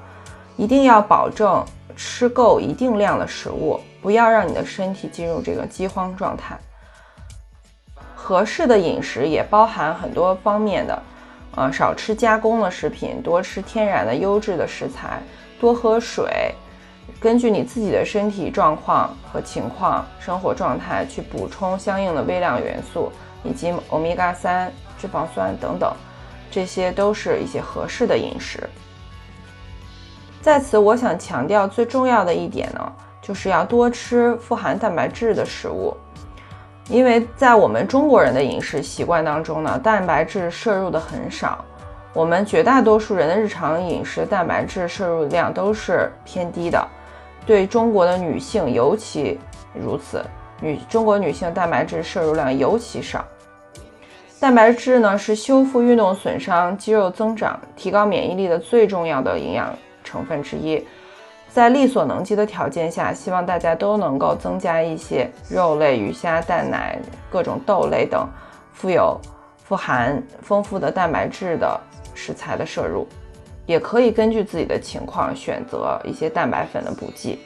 [0.58, 1.64] 一定要保证
[1.96, 6.60] 吃够一定量的食物，不要让你的身体进入这个饥荒状态。
[8.14, 11.02] 合适的饮食也包含很多方面的，
[11.56, 15.22] 呃，少吃加工的食品，多吃天然的优质的食材，
[15.58, 16.54] 多喝水。
[17.20, 23.12] 根据你自己的身体状况和情况、生活状态去补充相应的微量元素，
[23.44, 25.94] 以及欧米伽三脂肪酸等等，
[26.52, 28.70] 这些都是一些合适的饮食。
[30.42, 32.92] 在此，我想强调最重要的一点呢，
[33.22, 35.96] 就是要多吃富含蛋白质的食物，
[36.88, 41.64] 因为在我们中国人的饮食习惯当中呢，蛋白质摄入的很少。
[42.14, 46.88] 我们绝大多数人的日常饮食蛋白质摄入量都是偏低的。
[47.46, 49.40] 对中国的女性尤其
[49.74, 50.24] 如此，
[50.62, 53.26] 女中国女性蛋白质摄入量尤其少。
[54.40, 60.86] 蛋白质呢是修复运动损伤、肌肉增长、提高免疫力的最重要的营养成分之一。
[61.50, 67.00] 在力所能及的条件下，希望大家都能够增加一些肉类、鱼虾、蛋奶、
[67.30, 68.26] 各种豆类等
[68.72, 69.20] 富有
[69.64, 71.82] 富含丰富的蛋白质的
[72.14, 73.08] 食材的摄入。
[73.70, 77.38] 也可以根据自己的情况选择一些蛋白粉的补剂。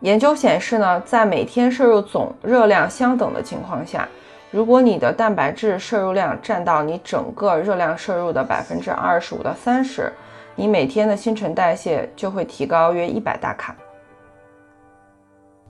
[0.00, 4.08] 研究显示呢，在每天摄入总热量相等的情况下，
[4.50, 10.12] 如果你的蛋白质摄入量占到你整个热量摄入的百分之二十五到三十，
[10.56, 13.76] 你每天的新陈代谢就会提高约一百大卡。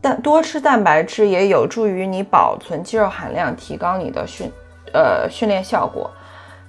[0.01, 4.51] 但多吃蛋白质也有助于你保存肌肉含量，提高你的训
[4.95, 6.11] 呃训练效果。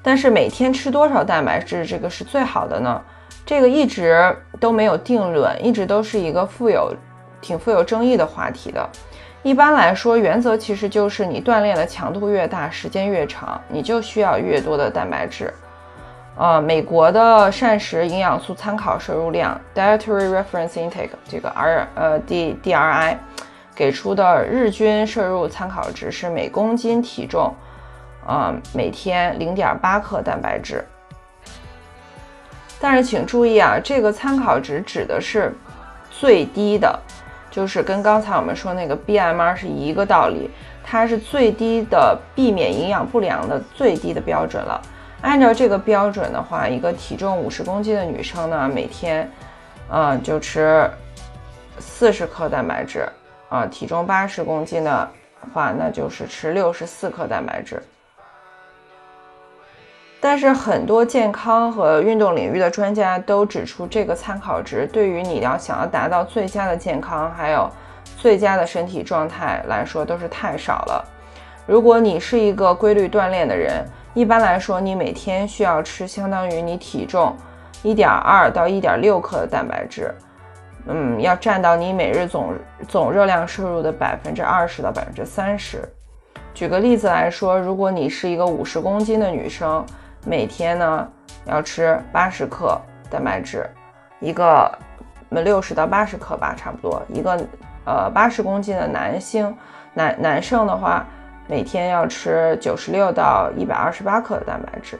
[0.07, 3.01] 但是每天吃多少蛋白质，这个是最好的呢？
[3.45, 6.93] 这个一直都没有定论，一直都是一个富有、
[7.41, 8.89] 挺富有争议的话题的。
[9.43, 15.53] 一般来说，原则其实就是你锻炼的强度越大，时间越长，你就需要越多的蛋白质。
[16.37, 23.17] 呃，美国的膳食营养素参考摄入量 （Dietary Reference Intake） 这个 R 呃 D DRI
[23.75, 27.53] 给出的日均摄入参考值是每公斤体重。
[28.27, 30.83] 啊，每天零点八克蛋白质，
[32.79, 35.51] 但是请注意啊，这个参考值指的是
[36.11, 36.99] 最低的，
[37.49, 40.51] 就是跟刚才我们说那个 BMR 是一个道理，
[40.83, 44.81] 它是最低的避免营养不良的最低的标准了。
[45.21, 49.31] 按照这个标准的话，一个体重五十公斤的女生呢，每天，
[49.89, 50.87] 嗯，就吃
[51.79, 53.07] 四十克蛋白质，
[53.47, 55.09] 啊，体重八十公斤的
[55.53, 57.81] 话，那就是吃六十四克蛋白质。
[60.19, 67.69] 但是很多健康和运动领域的专家都指出，这个参考值对于你要想要达到最佳的健康，还有
[68.17, 71.05] 最佳的身体状态来说都是太少了。
[71.67, 77.35] 如果你是一个规律锻炼的人，一般来说你每天需要吃相当于你体重
[77.83, 80.13] 一点二到一点六克的蛋白质，
[80.87, 82.55] 嗯，要占到你每日总
[82.87, 85.87] 总热量摄入的百分之二十到百分之三十。
[86.55, 89.85] 举个例子来说，如果你是一个五十公斤的女生，
[90.25, 91.07] 每天呢
[91.45, 93.69] 要吃八十克蛋白质，
[94.19, 94.69] 一个
[95.29, 97.39] 六十到八十克吧，差不多一个
[97.85, 99.55] 呃八十公斤的男性
[99.93, 101.05] 男男生的话，
[101.47, 104.99] 每天要吃九十六到一百二十八克的蛋白质。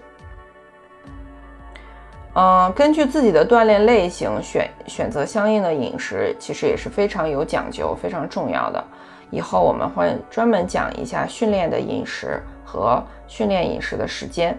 [2.40, 8.84] 嗯，根据自己的锻炼类型选选择相应的饮食，其实也是非常有讲究、非常重要的。
[9.32, 14.58] 以后我们会专门讲一下训练的饮食和训练饮食的时间。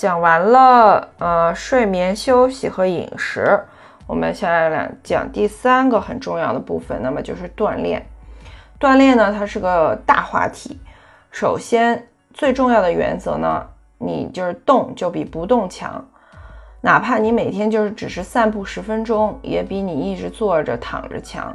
[0.00, 3.60] 讲完了，呃，睡眠、休息和饮食，
[4.06, 8.02] 我们下来讲第三个很重要的部分，那么就是锻炼。
[8.80, 10.80] 锻炼呢，它是个大话题。
[11.30, 13.62] 首先，最重要的原则呢，
[13.98, 16.02] 你就是动就比不动强。
[16.80, 21.54] 哪怕你每天就是只是散步十分钟，也比你一直坐着躺着强。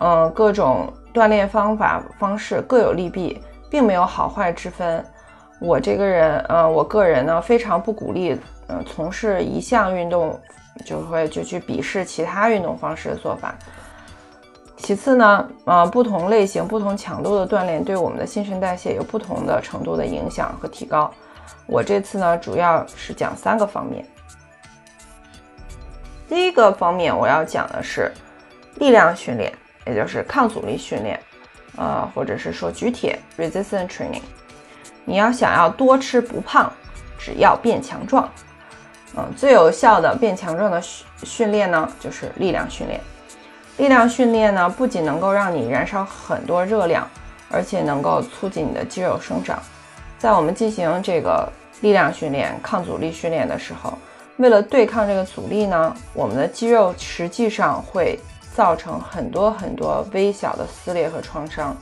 [0.00, 3.40] 嗯，各种锻炼方法方式各有利弊，
[3.70, 5.04] 并没有好坏之分。
[5.60, 8.34] 我这个人，呃，我个人呢非常不鼓励，
[8.66, 10.40] 呃，从事一项运动
[10.84, 13.54] 就会就去鄙视其他运动方式的做法。
[14.78, 21.12] 其次呢，呃，不同类型、不同强度的锻炼对我们的新陈代谢有不同的程度的影响和提高。
[21.66, 24.04] 我这次呢主要是讲三个方面。
[26.26, 28.10] 第一个方面我要讲的是
[28.76, 29.52] 力量训练，
[29.86, 31.20] 也就是抗阻力训练。
[31.76, 34.22] 呃，或者是说举铁 resistance training。
[35.04, 36.72] 你要想要多吃不胖，
[37.18, 38.28] 只要变强壮。
[39.16, 43.00] 嗯，最有效的变强壮的训训练呢，就是力量训练。
[43.76, 47.08] 力量训练呢，不仅能够让你燃烧很多热量，
[47.50, 49.58] 而且能够促进你的肌肉生长。
[50.18, 53.98] 在我们进行这个力量训练、抗阻力训练的时候，
[54.36, 58.20] 为了对抗这个阻力呢，我们的肌肉实际上会
[58.54, 61.74] 造成很多很多微小的撕裂和创伤。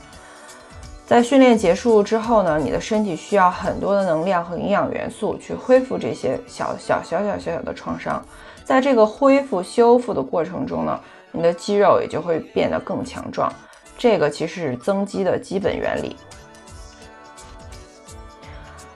[1.09, 8.23] 在训练结束之后呢，你的身体需要很多的能量和营养元素去恢复这些小小小小小小的创伤。
[8.63, 10.99] 在这个恢复修复的过程中呢，
[11.31, 13.51] 你的肌肉也就会变得更强壮。
[13.97, 16.15] 这个其实是增肌的基本原理。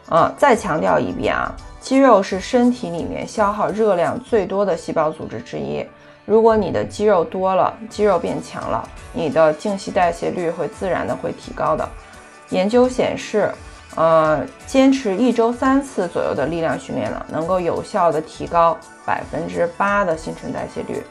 [0.08, 1.52] 啊，再强调一遍啊，
[1.82, 5.84] 肌肉是身体里面消耗热量最多的细胞组织之一。
[6.26, 11.88] 如果你的肌肉多了，肌肉变强了，你的静息代谢率会自然的会提高的。
[12.50, 13.52] 研究显示，
[13.96, 21.04] 呃，坚持一周三次左右的力量训练呢，能够有效的提高百分之八的新陈代谢率。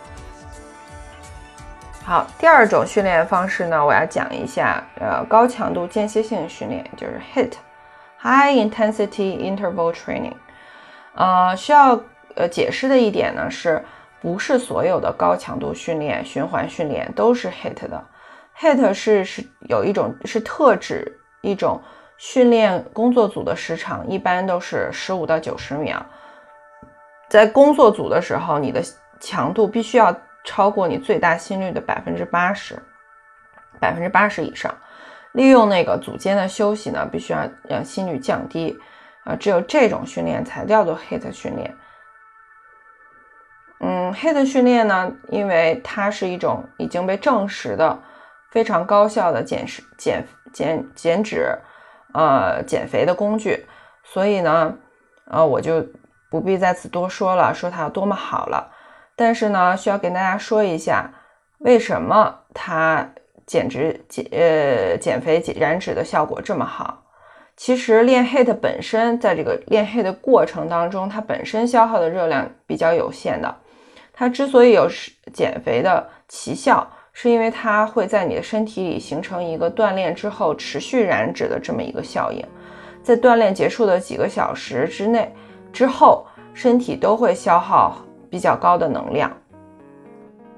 [2.02, 10.36] 好，第二种训练方式呢，我要讲一下，呃，高强度间歇性训练，就是 HIT，High Intensity Interval Training。
[11.14, 12.00] 呃，需要
[12.34, 13.84] 呃解释的一点呢是。
[14.22, 18.04] 不是所有的高强度训练、循环训练都是 HIT 的
[18.56, 21.82] ，HIT 是是有一种是特指一种
[22.18, 26.00] 训练工作组的时长，一般都是十五到九十秒。
[27.28, 28.80] 在工作组的时候，你的
[29.18, 32.80] 强度必须要超过你最大心率的百分之八十，
[33.80, 34.72] 百分之八十以上。
[35.32, 38.78] 利用那个组间的休息呢，必须要让心率降低
[39.24, 41.74] 啊，只有这种训练才叫做 HIT 训练。
[43.84, 47.98] 嗯，HIT 训练呢，因为它是一种已经被证实的
[48.52, 51.58] 非常高效的减脂、减减减脂、
[52.14, 53.66] 呃减肥的工具，
[54.04, 54.78] 所以呢，
[55.26, 55.84] 呃，我就
[56.30, 58.70] 不必在此多说了，说它有多么好了。
[59.16, 61.10] 但是呢，需要跟大家说一下，
[61.58, 63.10] 为什么它
[63.46, 67.02] 减脂、减呃减肥、减燃脂的效果这么好？
[67.56, 73.56] 其实练 HIT 本身，在这个练 HIT 的过程当中，它本身消耗的热量比较有限的。
[74.12, 74.88] 它之所以有
[75.32, 82.44] 减肥的奇效，是因为它会在你的身体里形成一个锻炼之后持续燃脂的这么一个效应，
[83.02, 85.34] 在锻炼结束的几个小时之内
[85.72, 87.96] 之后，身体都会消耗
[88.30, 89.34] 比较高的能量。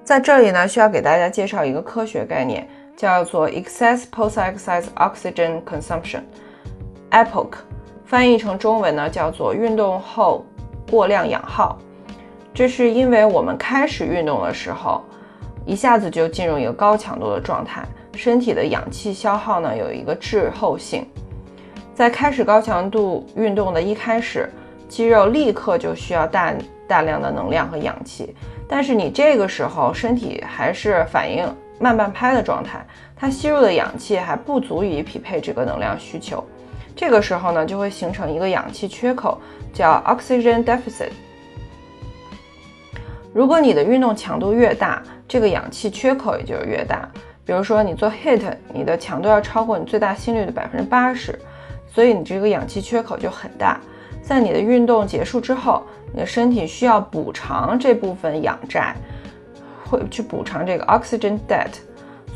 [0.03, 7.49] 在这里呢，需要给大家介绍一个科学概念，叫做 excess post-exercise oxygen consumption（EPOC），
[8.05, 10.45] 翻译成中文呢叫做运动后
[10.91, 11.79] 过量氧耗。
[12.55, 15.03] 这是因为我们开始运动的时候，
[15.67, 17.85] 一下子就进入一个高强度的状态，
[18.15, 21.05] 身体的氧气消耗呢有一个滞后性，
[21.97, 24.49] 在开始高强度运动的一开始，
[24.89, 26.55] 肌肉立刻就需要大
[26.87, 28.33] 大量的能量和氧气，
[28.69, 32.87] 但是你这个时候身体还是反应慢半拍的状态，
[33.17, 36.45] 它吸入的氧气还不足以匹配这个能量需求，
[36.95, 39.41] 这个时候呢就会形成一个氧气缺口，
[39.73, 41.11] 叫 oxygen deficit。
[43.35, 47.11] 如果你的运动强度越大，这个氧气缺口也就越大。
[47.45, 51.37] 比如说你做 HIT，你的强度要超过你最大心率的百分之八十，
[51.93, 53.81] 所以你这个氧气缺口就很大。
[54.23, 55.83] 在你的运动结束之后，
[56.13, 58.95] 你的身体需要补偿这部分氧债，
[59.85, 61.73] 会去补偿这个 oxygen debt，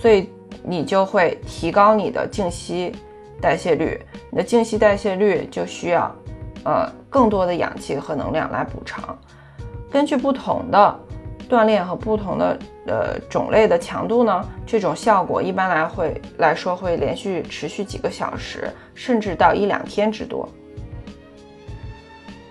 [0.00, 0.28] 所以
[0.64, 2.92] 你就会提高你的静息
[3.40, 4.04] 代谢率。
[4.32, 6.12] 你的静息代谢率就需要
[6.64, 9.16] 呃更多的氧气和能量来补偿。
[9.90, 11.00] 根据不同的
[11.48, 20.48] 锻炼和不同的呃种类的强度呢，这种效果一般来会来说会连续持续几个小时，甚至到一两天之多。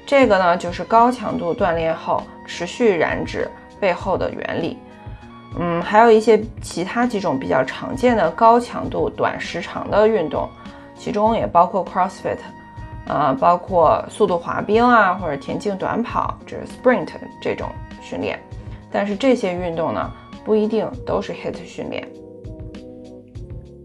[0.05, 3.47] 这个呢就是高强度锻炼后持续燃脂
[3.79, 4.77] 背后的原理。
[5.59, 10.49] 嗯，还有一些其他几种比较常见的高强度短时长的运动，
[10.95, 12.37] 其中也包括 CrossFit。
[13.07, 17.07] 呃，包括速度滑冰啊，或者田径短跑，就是 sprint
[17.41, 17.69] 这种
[18.01, 18.37] 训练。
[18.91, 20.11] 但是这些运动呢，
[20.43, 22.07] 不一定都是 HIT 训练。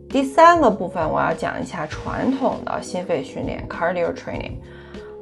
[0.09, 4.53] 第三个部分，我要讲一下传统的心肺训练 cardio training。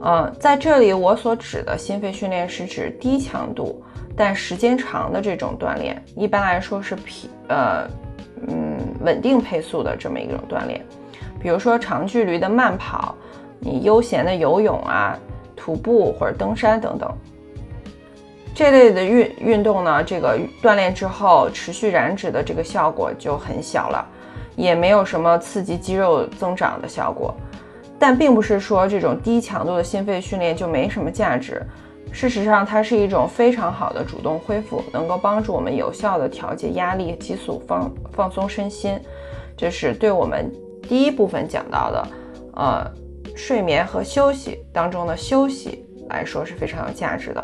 [0.02, 3.82] 嗯，在这里我所指的心肺训练是指低强度
[4.16, 7.86] 但时间长的这种锻炼，一般来说是平呃
[8.48, 10.84] 嗯稳定配速的这么一种锻炼，
[11.40, 13.14] 比如说长距离的慢跑。
[13.60, 15.18] 你悠闲的游泳啊、
[15.54, 17.12] 徒步或者登山等等，
[18.54, 24.06] 这类的运运动呢，这个锻炼之后持续燃脂的这个效果就很小了，
[24.56, 27.34] 也没有什么刺激肌肉增长的效果。
[27.98, 31.62] 但并不是说这种低强度的心肺训练就没什么价值。
[32.12, 38.98] 事实上，它是一种非常好的主动恢复，能够帮助我们有效的调节压力、激素、放放松身心。
[39.56, 40.50] 这是对我们
[40.88, 42.08] 第一部分讲到的，
[42.54, 42.90] 呃，
[43.40, 47.42] 睡眠和休息当中的休息来说是非常有价值的。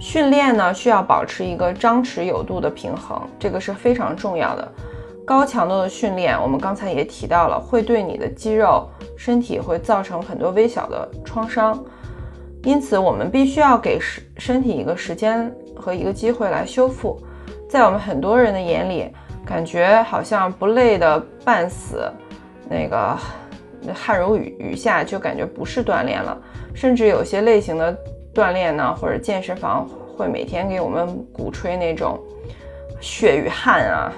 [0.00, 4.72] 训练呢，需要保持一个张弛有度的平衡，这个是非常重要的。
[5.26, 11.84] 高强度的训练，我们刚才也提到了，会对你的肌肉、身体会造成很多微小的创伤，
[12.62, 17.18] 因此我们必须要给身身体一个时间和一个机会来修复。
[17.68, 19.10] 在我们很多人的眼里，
[19.44, 22.10] 感觉好像不累的半死，
[22.68, 23.16] 那个
[23.94, 26.40] 汗如雨雨下，就感觉不是锻炼了。
[26.74, 27.96] 甚至有些类型的
[28.34, 32.18] 锻炼呢，或者健身房会每天给我们鼓吹那种
[33.00, 34.12] 血与汗啊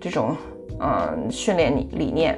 [0.00, 0.36] 这种。
[0.84, 2.36] 嗯，训练理理念，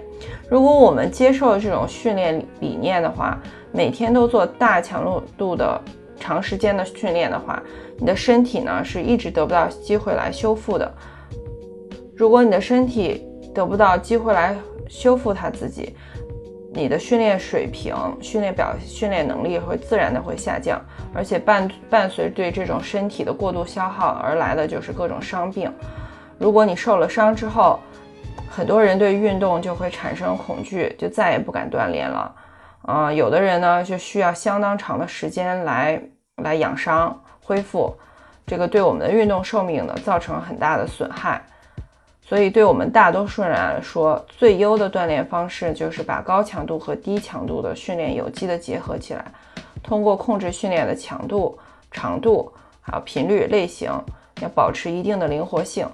[0.50, 3.40] 如果我们接受这种训练理念的话，
[3.72, 5.80] 每天都做大强度的
[6.20, 7.62] 长时间的训练的话，
[7.96, 10.92] 你的身体呢是一直得不到机会来修复的。
[12.14, 14.54] 如果你的身体得不到机会来
[14.88, 15.96] 修复它自己，
[16.72, 20.80] 你的训练水平、训练表、训练能力会自然的会下降，
[21.14, 25.72] 而且伴伴随对这种身体的过度消耗而来的就是各种伤病。
[26.38, 27.78] 如果你受了伤之后，
[28.50, 32.34] 很多人对运动就会产生恐惧，就再也不敢锻炼了。
[32.82, 36.00] 啊，有的人呢就需要相当长的时间来
[36.36, 37.96] 来养伤恢复，
[38.46, 41.40] 这个对我们的运动寿命呢造成很大的损害。
[42.26, 49.24] 所以，对我们大多数人来说，最优的锻炼方式就是把高强度和低强度的训练有机的结合起来，
[49.82, 51.58] 通过控制训练的强度、
[51.90, 52.50] 长度，
[52.80, 53.90] 还有频率类型，
[54.40, 55.86] 要保持一定的灵活性。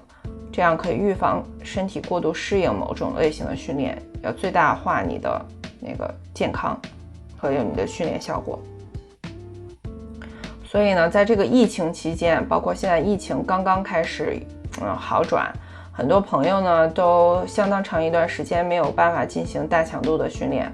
[0.53, 5.45] 这样可以预防身体过度适应某种类型的训练，要最大化你的
[5.79, 6.79] 那个健康
[7.37, 8.57] 和有你的训练效果。
[10.65, 14.41] 所以呢，在这个疫情期间，包括现在疫情刚刚开始，
[14.81, 15.53] 嗯，好转，
[16.01, 20.73] 很多朋友呢都相当长一段时间没有办法进行大强度的训练，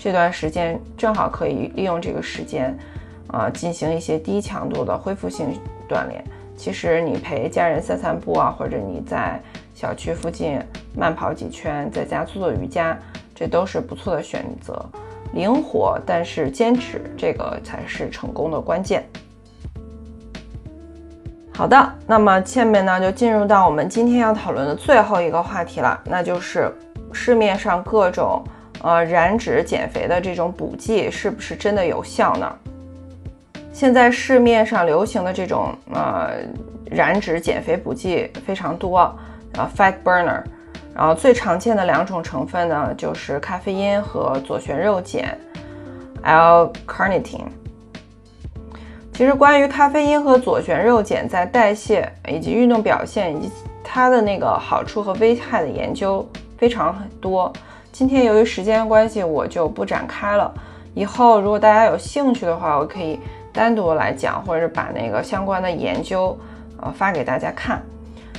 [0.00, 2.74] 这段时间正好可以利用这个时间，
[3.26, 6.24] 啊，进行一些低强度的恢复性锻炼。
[6.56, 9.38] 其实你陪家人散散步啊，或者你在
[9.74, 10.58] 小区附近
[10.96, 12.98] 慢跑几圈，在家做做瑜伽，
[13.34, 14.82] 这都是不错的选择。
[15.34, 19.04] 灵活，但是坚持，这个才是成功的关键。
[21.54, 26.72] 好的，那么下面呢就进入到我们今天要讨论的最后一个话题了，那就是
[27.12, 28.42] 市面上各种
[28.82, 32.50] 呃燃脂减肥的这种补剂是不是真的有效呢？
[33.70, 36.30] 现在市面上流行的这种呃
[36.90, 39.14] 燃脂减肥补剂非常多，
[39.52, 40.42] 呃 fat burner，
[40.94, 45.38] 然后最常见的两种成分呢就是咖啡因和左旋肉碱
[46.24, 47.61] ，L-carnitine。
[49.12, 53.52] 其实关于咖啡因和左旋肉碱在代谢以及运动表现以及
[53.84, 57.52] 它的那个好处和危害的研究非常很多，
[57.92, 60.52] 今天由于时间关系我就不展开了。
[60.94, 63.18] 以后如果大家有兴趣的话，我可以。
[63.54, 66.34] 单独来讲，或者是把那个相关的研究，
[66.80, 67.82] 呃，发给大家看。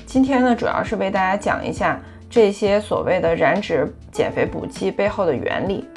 [0.08, 2.02] 今天呢，主要是为大家讲一下
[2.32, 5.88] 这些所谓的燃脂减肥补剂背后的原理，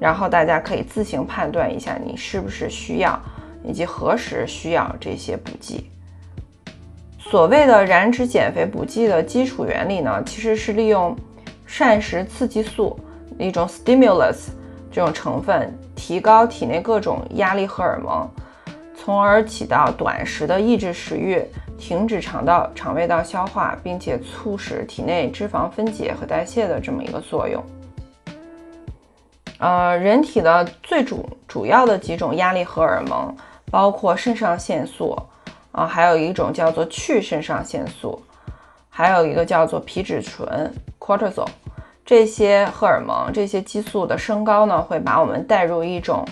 [0.00, 3.20] 然后大家可以自行判断一下你是不是需要，
[3.64, 5.90] 以及何时需要这些补剂。
[7.18, 11.16] 所谓的燃脂减肥补剂的基础原理呢，其实是利用
[11.66, 12.98] 膳食刺激素
[13.38, 14.50] 一种 stimulus
[14.92, 18.28] 这种成分，提高体内各种压力荷尔蒙。
[18.96, 21.42] 从而起到短时的抑制食欲、
[21.76, 27.62] 停止肠道、肠胃道消化，并且促使体内脂肪分解和代谢的这么一个作用。
[29.58, 33.34] 呃，人体的最主主要的几种压力荷尔蒙
[33.74, 35.18] 包括肾上腺素
[35.72, 38.22] 啊，还有一种叫做去肾上腺素，
[38.88, 41.48] 还有一个叫做皮质醇 （cortisol）。
[42.06, 46.24] 这些荷尔蒙、这些激素的升高呢，会把我们带入一种。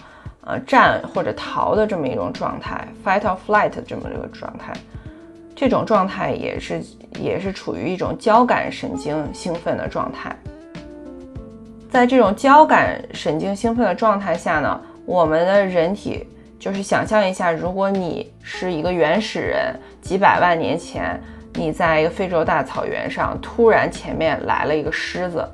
[0.45, 4.72] 呃，战或者逃的这么一种状态，fight or flight 这么一个状态，
[5.55, 6.82] 这种状态也是
[7.20, 10.36] 也是处于一种交感神经兴奋的状态。
[11.88, 16.26] 在这种交感神经兴奋的状态下呢，我们的人体
[16.62, 21.20] 就是想象一下，如果你是一个原始人，几百万年前，
[21.54, 25.44] 你在一个非洲大草原上，突然前面来了一个狮子。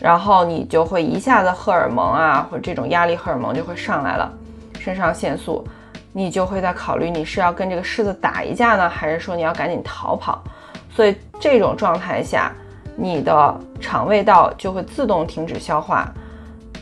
[0.00, 4.32] 然后你就会一下子荷尔蒙啊，或者这种压力荷尔蒙就会上来了，
[4.78, 5.66] 肾上腺素，
[6.12, 10.40] 你就会在考虑你是要跟这个狮子打一架呢，还是说你要赶紧逃跑？
[10.88, 12.52] 所以这种状态下，
[12.94, 16.08] 你的肠胃道就会自动停止消化，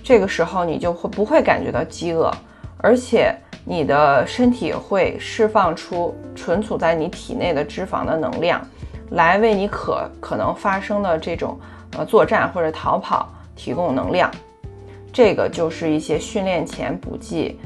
[0.05, 2.31] 这个时候你就会不会感觉到饥饿，
[2.83, 8.61] 而且你的身体会释放出存储在你体内的脂肪的能量，
[9.11, 11.59] 来为你可可能发生的这种
[11.97, 14.31] 呃作战或者逃跑提供能量。
[15.13, 17.61] 这个就是一些训练前补剂，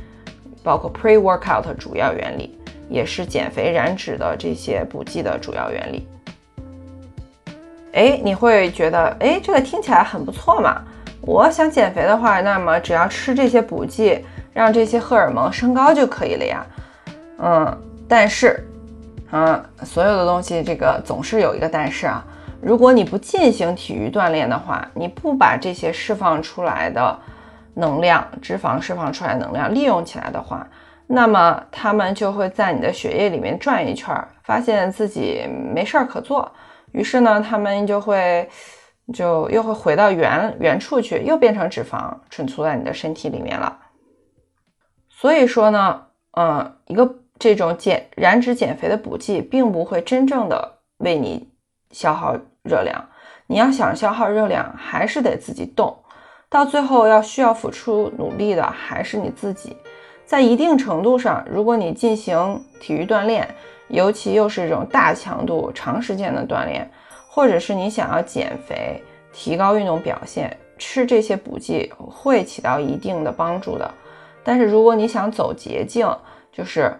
[0.62, 2.58] 包括 pre-workout 主要原理，
[2.88, 6.08] 也是减肥燃脂的这些补剂的主要原理。
[7.92, 10.82] 哎，你会觉得，哎，这个听起来很不错嘛？
[11.20, 14.24] 我想减肥的话，那么只要吃这些补剂，
[14.54, 16.66] 让这些荷尔蒙升高就可以了呀。
[17.38, 17.78] 嗯，
[18.08, 18.66] 但是，
[19.32, 22.24] 嗯，所有的东西这个总是有一个但是啊。
[22.62, 27.18] 如果你不进行体育锻炼的话，你不把这些释放出来的。
[27.76, 30.64] 能量脂肪释放出来能量利用起来的话，
[31.08, 35.44] 那么他们就会在你的血液里面转一圈，发现自己
[35.74, 36.48] 没事儿可做，
[36.92, 38.48] 于是呢，他们就会
[39.12, 43.76] 就又会回到原原处去，又变成脂肪存储在你的身体里面了。
[45.24, 46.02] 所以说呢，
[46.32, 51.48] 嗯，一个这种减燃脂减肥的补剂，并不会真正的为你
[51.92, 53.02] 消耗热量。
[53.46, 55.96] 你要想消耗热量，还是得自己动。
[56.50, 59.74] 到最后要需要付出努力的还是你自己。
[60.26, 63.48] 在一定程度上，如果你进行体育锻炼，
[63.88, 66.86] 尤其又是这种大强度、长时间的锻炼，
[67.30, 69.02] 或者是你想要减肥、
[69.32, 73.90] 提高运动表现，吃这些补剂会起到一定的帮助的。
[74.44, 76.06] 但是如果你想走捷径，
[76.52, 76.94] 就是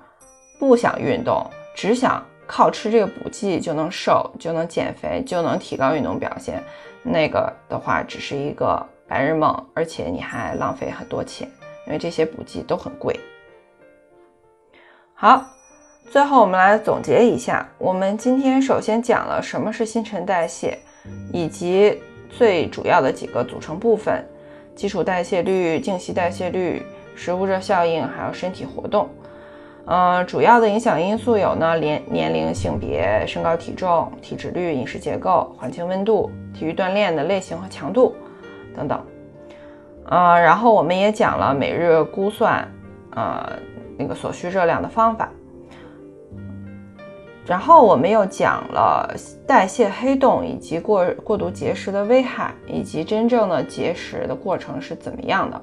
[0.59, 1.45] 不想运动，
[1.77, 6.63] 只想靠吃这个补剂就能瘦、就能减肥、就能提高运动表现，
[7.03, 8.85] 那个的话只是一个。
[9.07, 11.47] 白日梦，而且你还浪费很多钱，
[11.87, 13.15] 因为这些补剂都很贵。
[15.13, 15.45] 好，
[16.11, 20.79] 最后我们来总结一下，我们今天首先讲了什么是新陈代谢，
[21.31, 24.27] 以及最主要的几个组成部分：
[24.75, 26.83] 基础代谢率、静息代谢率、
[27.15, 29.09] 食物热效应，还有身体活动。
[29.87, 38.15] 嗯，主要的影响因素有呢，年年龄、性别、身高体重、体脂率、饮食结构、环境温度、体育锻炼的类型和强度。
[38.75, 39.01] 等等，
[40.07, 42.67] 呃，然后我们也讲了每日估算，
[43.15, 43.53] 呃，
[43.99, 45.29] 那个所需热量的方法。
[47.47, 49.15] 然后我们又讲了
[49.47, 55.63] 代谢黑洞以及过过度节食的危害，以及真正的节食的过程是怎么样的。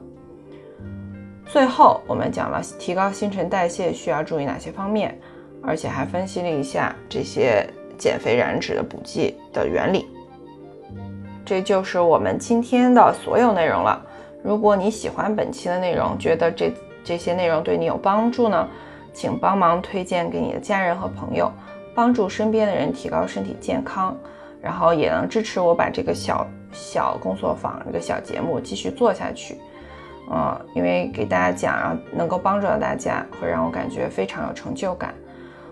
[1.51, 5.19] 最后我们讲了提高新陈代谢需要注意哪些方面，
[5.61, 10.07] 而且还分析了一下这些减肥燃脂的补剂的原理。
[11.43, 14.01] 这就是我们今天的所有内容了。
[14.41, 16.73] 如果你喜欢本期的内容，觉得这
[17.03, 18.65] 这些内容对你有帮助呢，
[19.13, 21.51] 请帮忙推荐给你的家人和朋友，
[21.93, 24.17] 帮助身边的人提高身体健康，
[24.61, 29.57] 然后也能支持我把这个小小工作坊这个小节目继续做下去。
[30.33, 35.13] 嗯，因为给大家讲，然后能够帮助到大家，会让我感觉非常有成就感。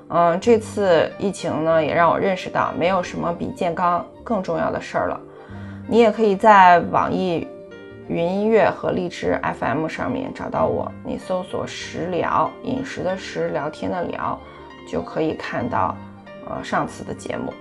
[0.09, 5.21] 嗯，这次疫情呢，也让我认识到，没有什么比健康更重要的事儿了。
[5.87, 7.47] 你也可以在网易
[8.09, 14.37] 云音乐和荔枝 FM 上面找到我，你搜索“食疗”饮食的食聊天的聊，
[14.91, 15.95] 就可以看到
[16.49, 17.53] 呃上次的节目。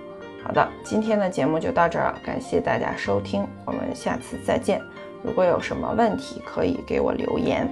[0.43, 4.81] 好的，今天的节目就到这儿，感谢大家收听，我们下次再见。
[5.21, 7.69] 如果有什么问题，可以给我留言。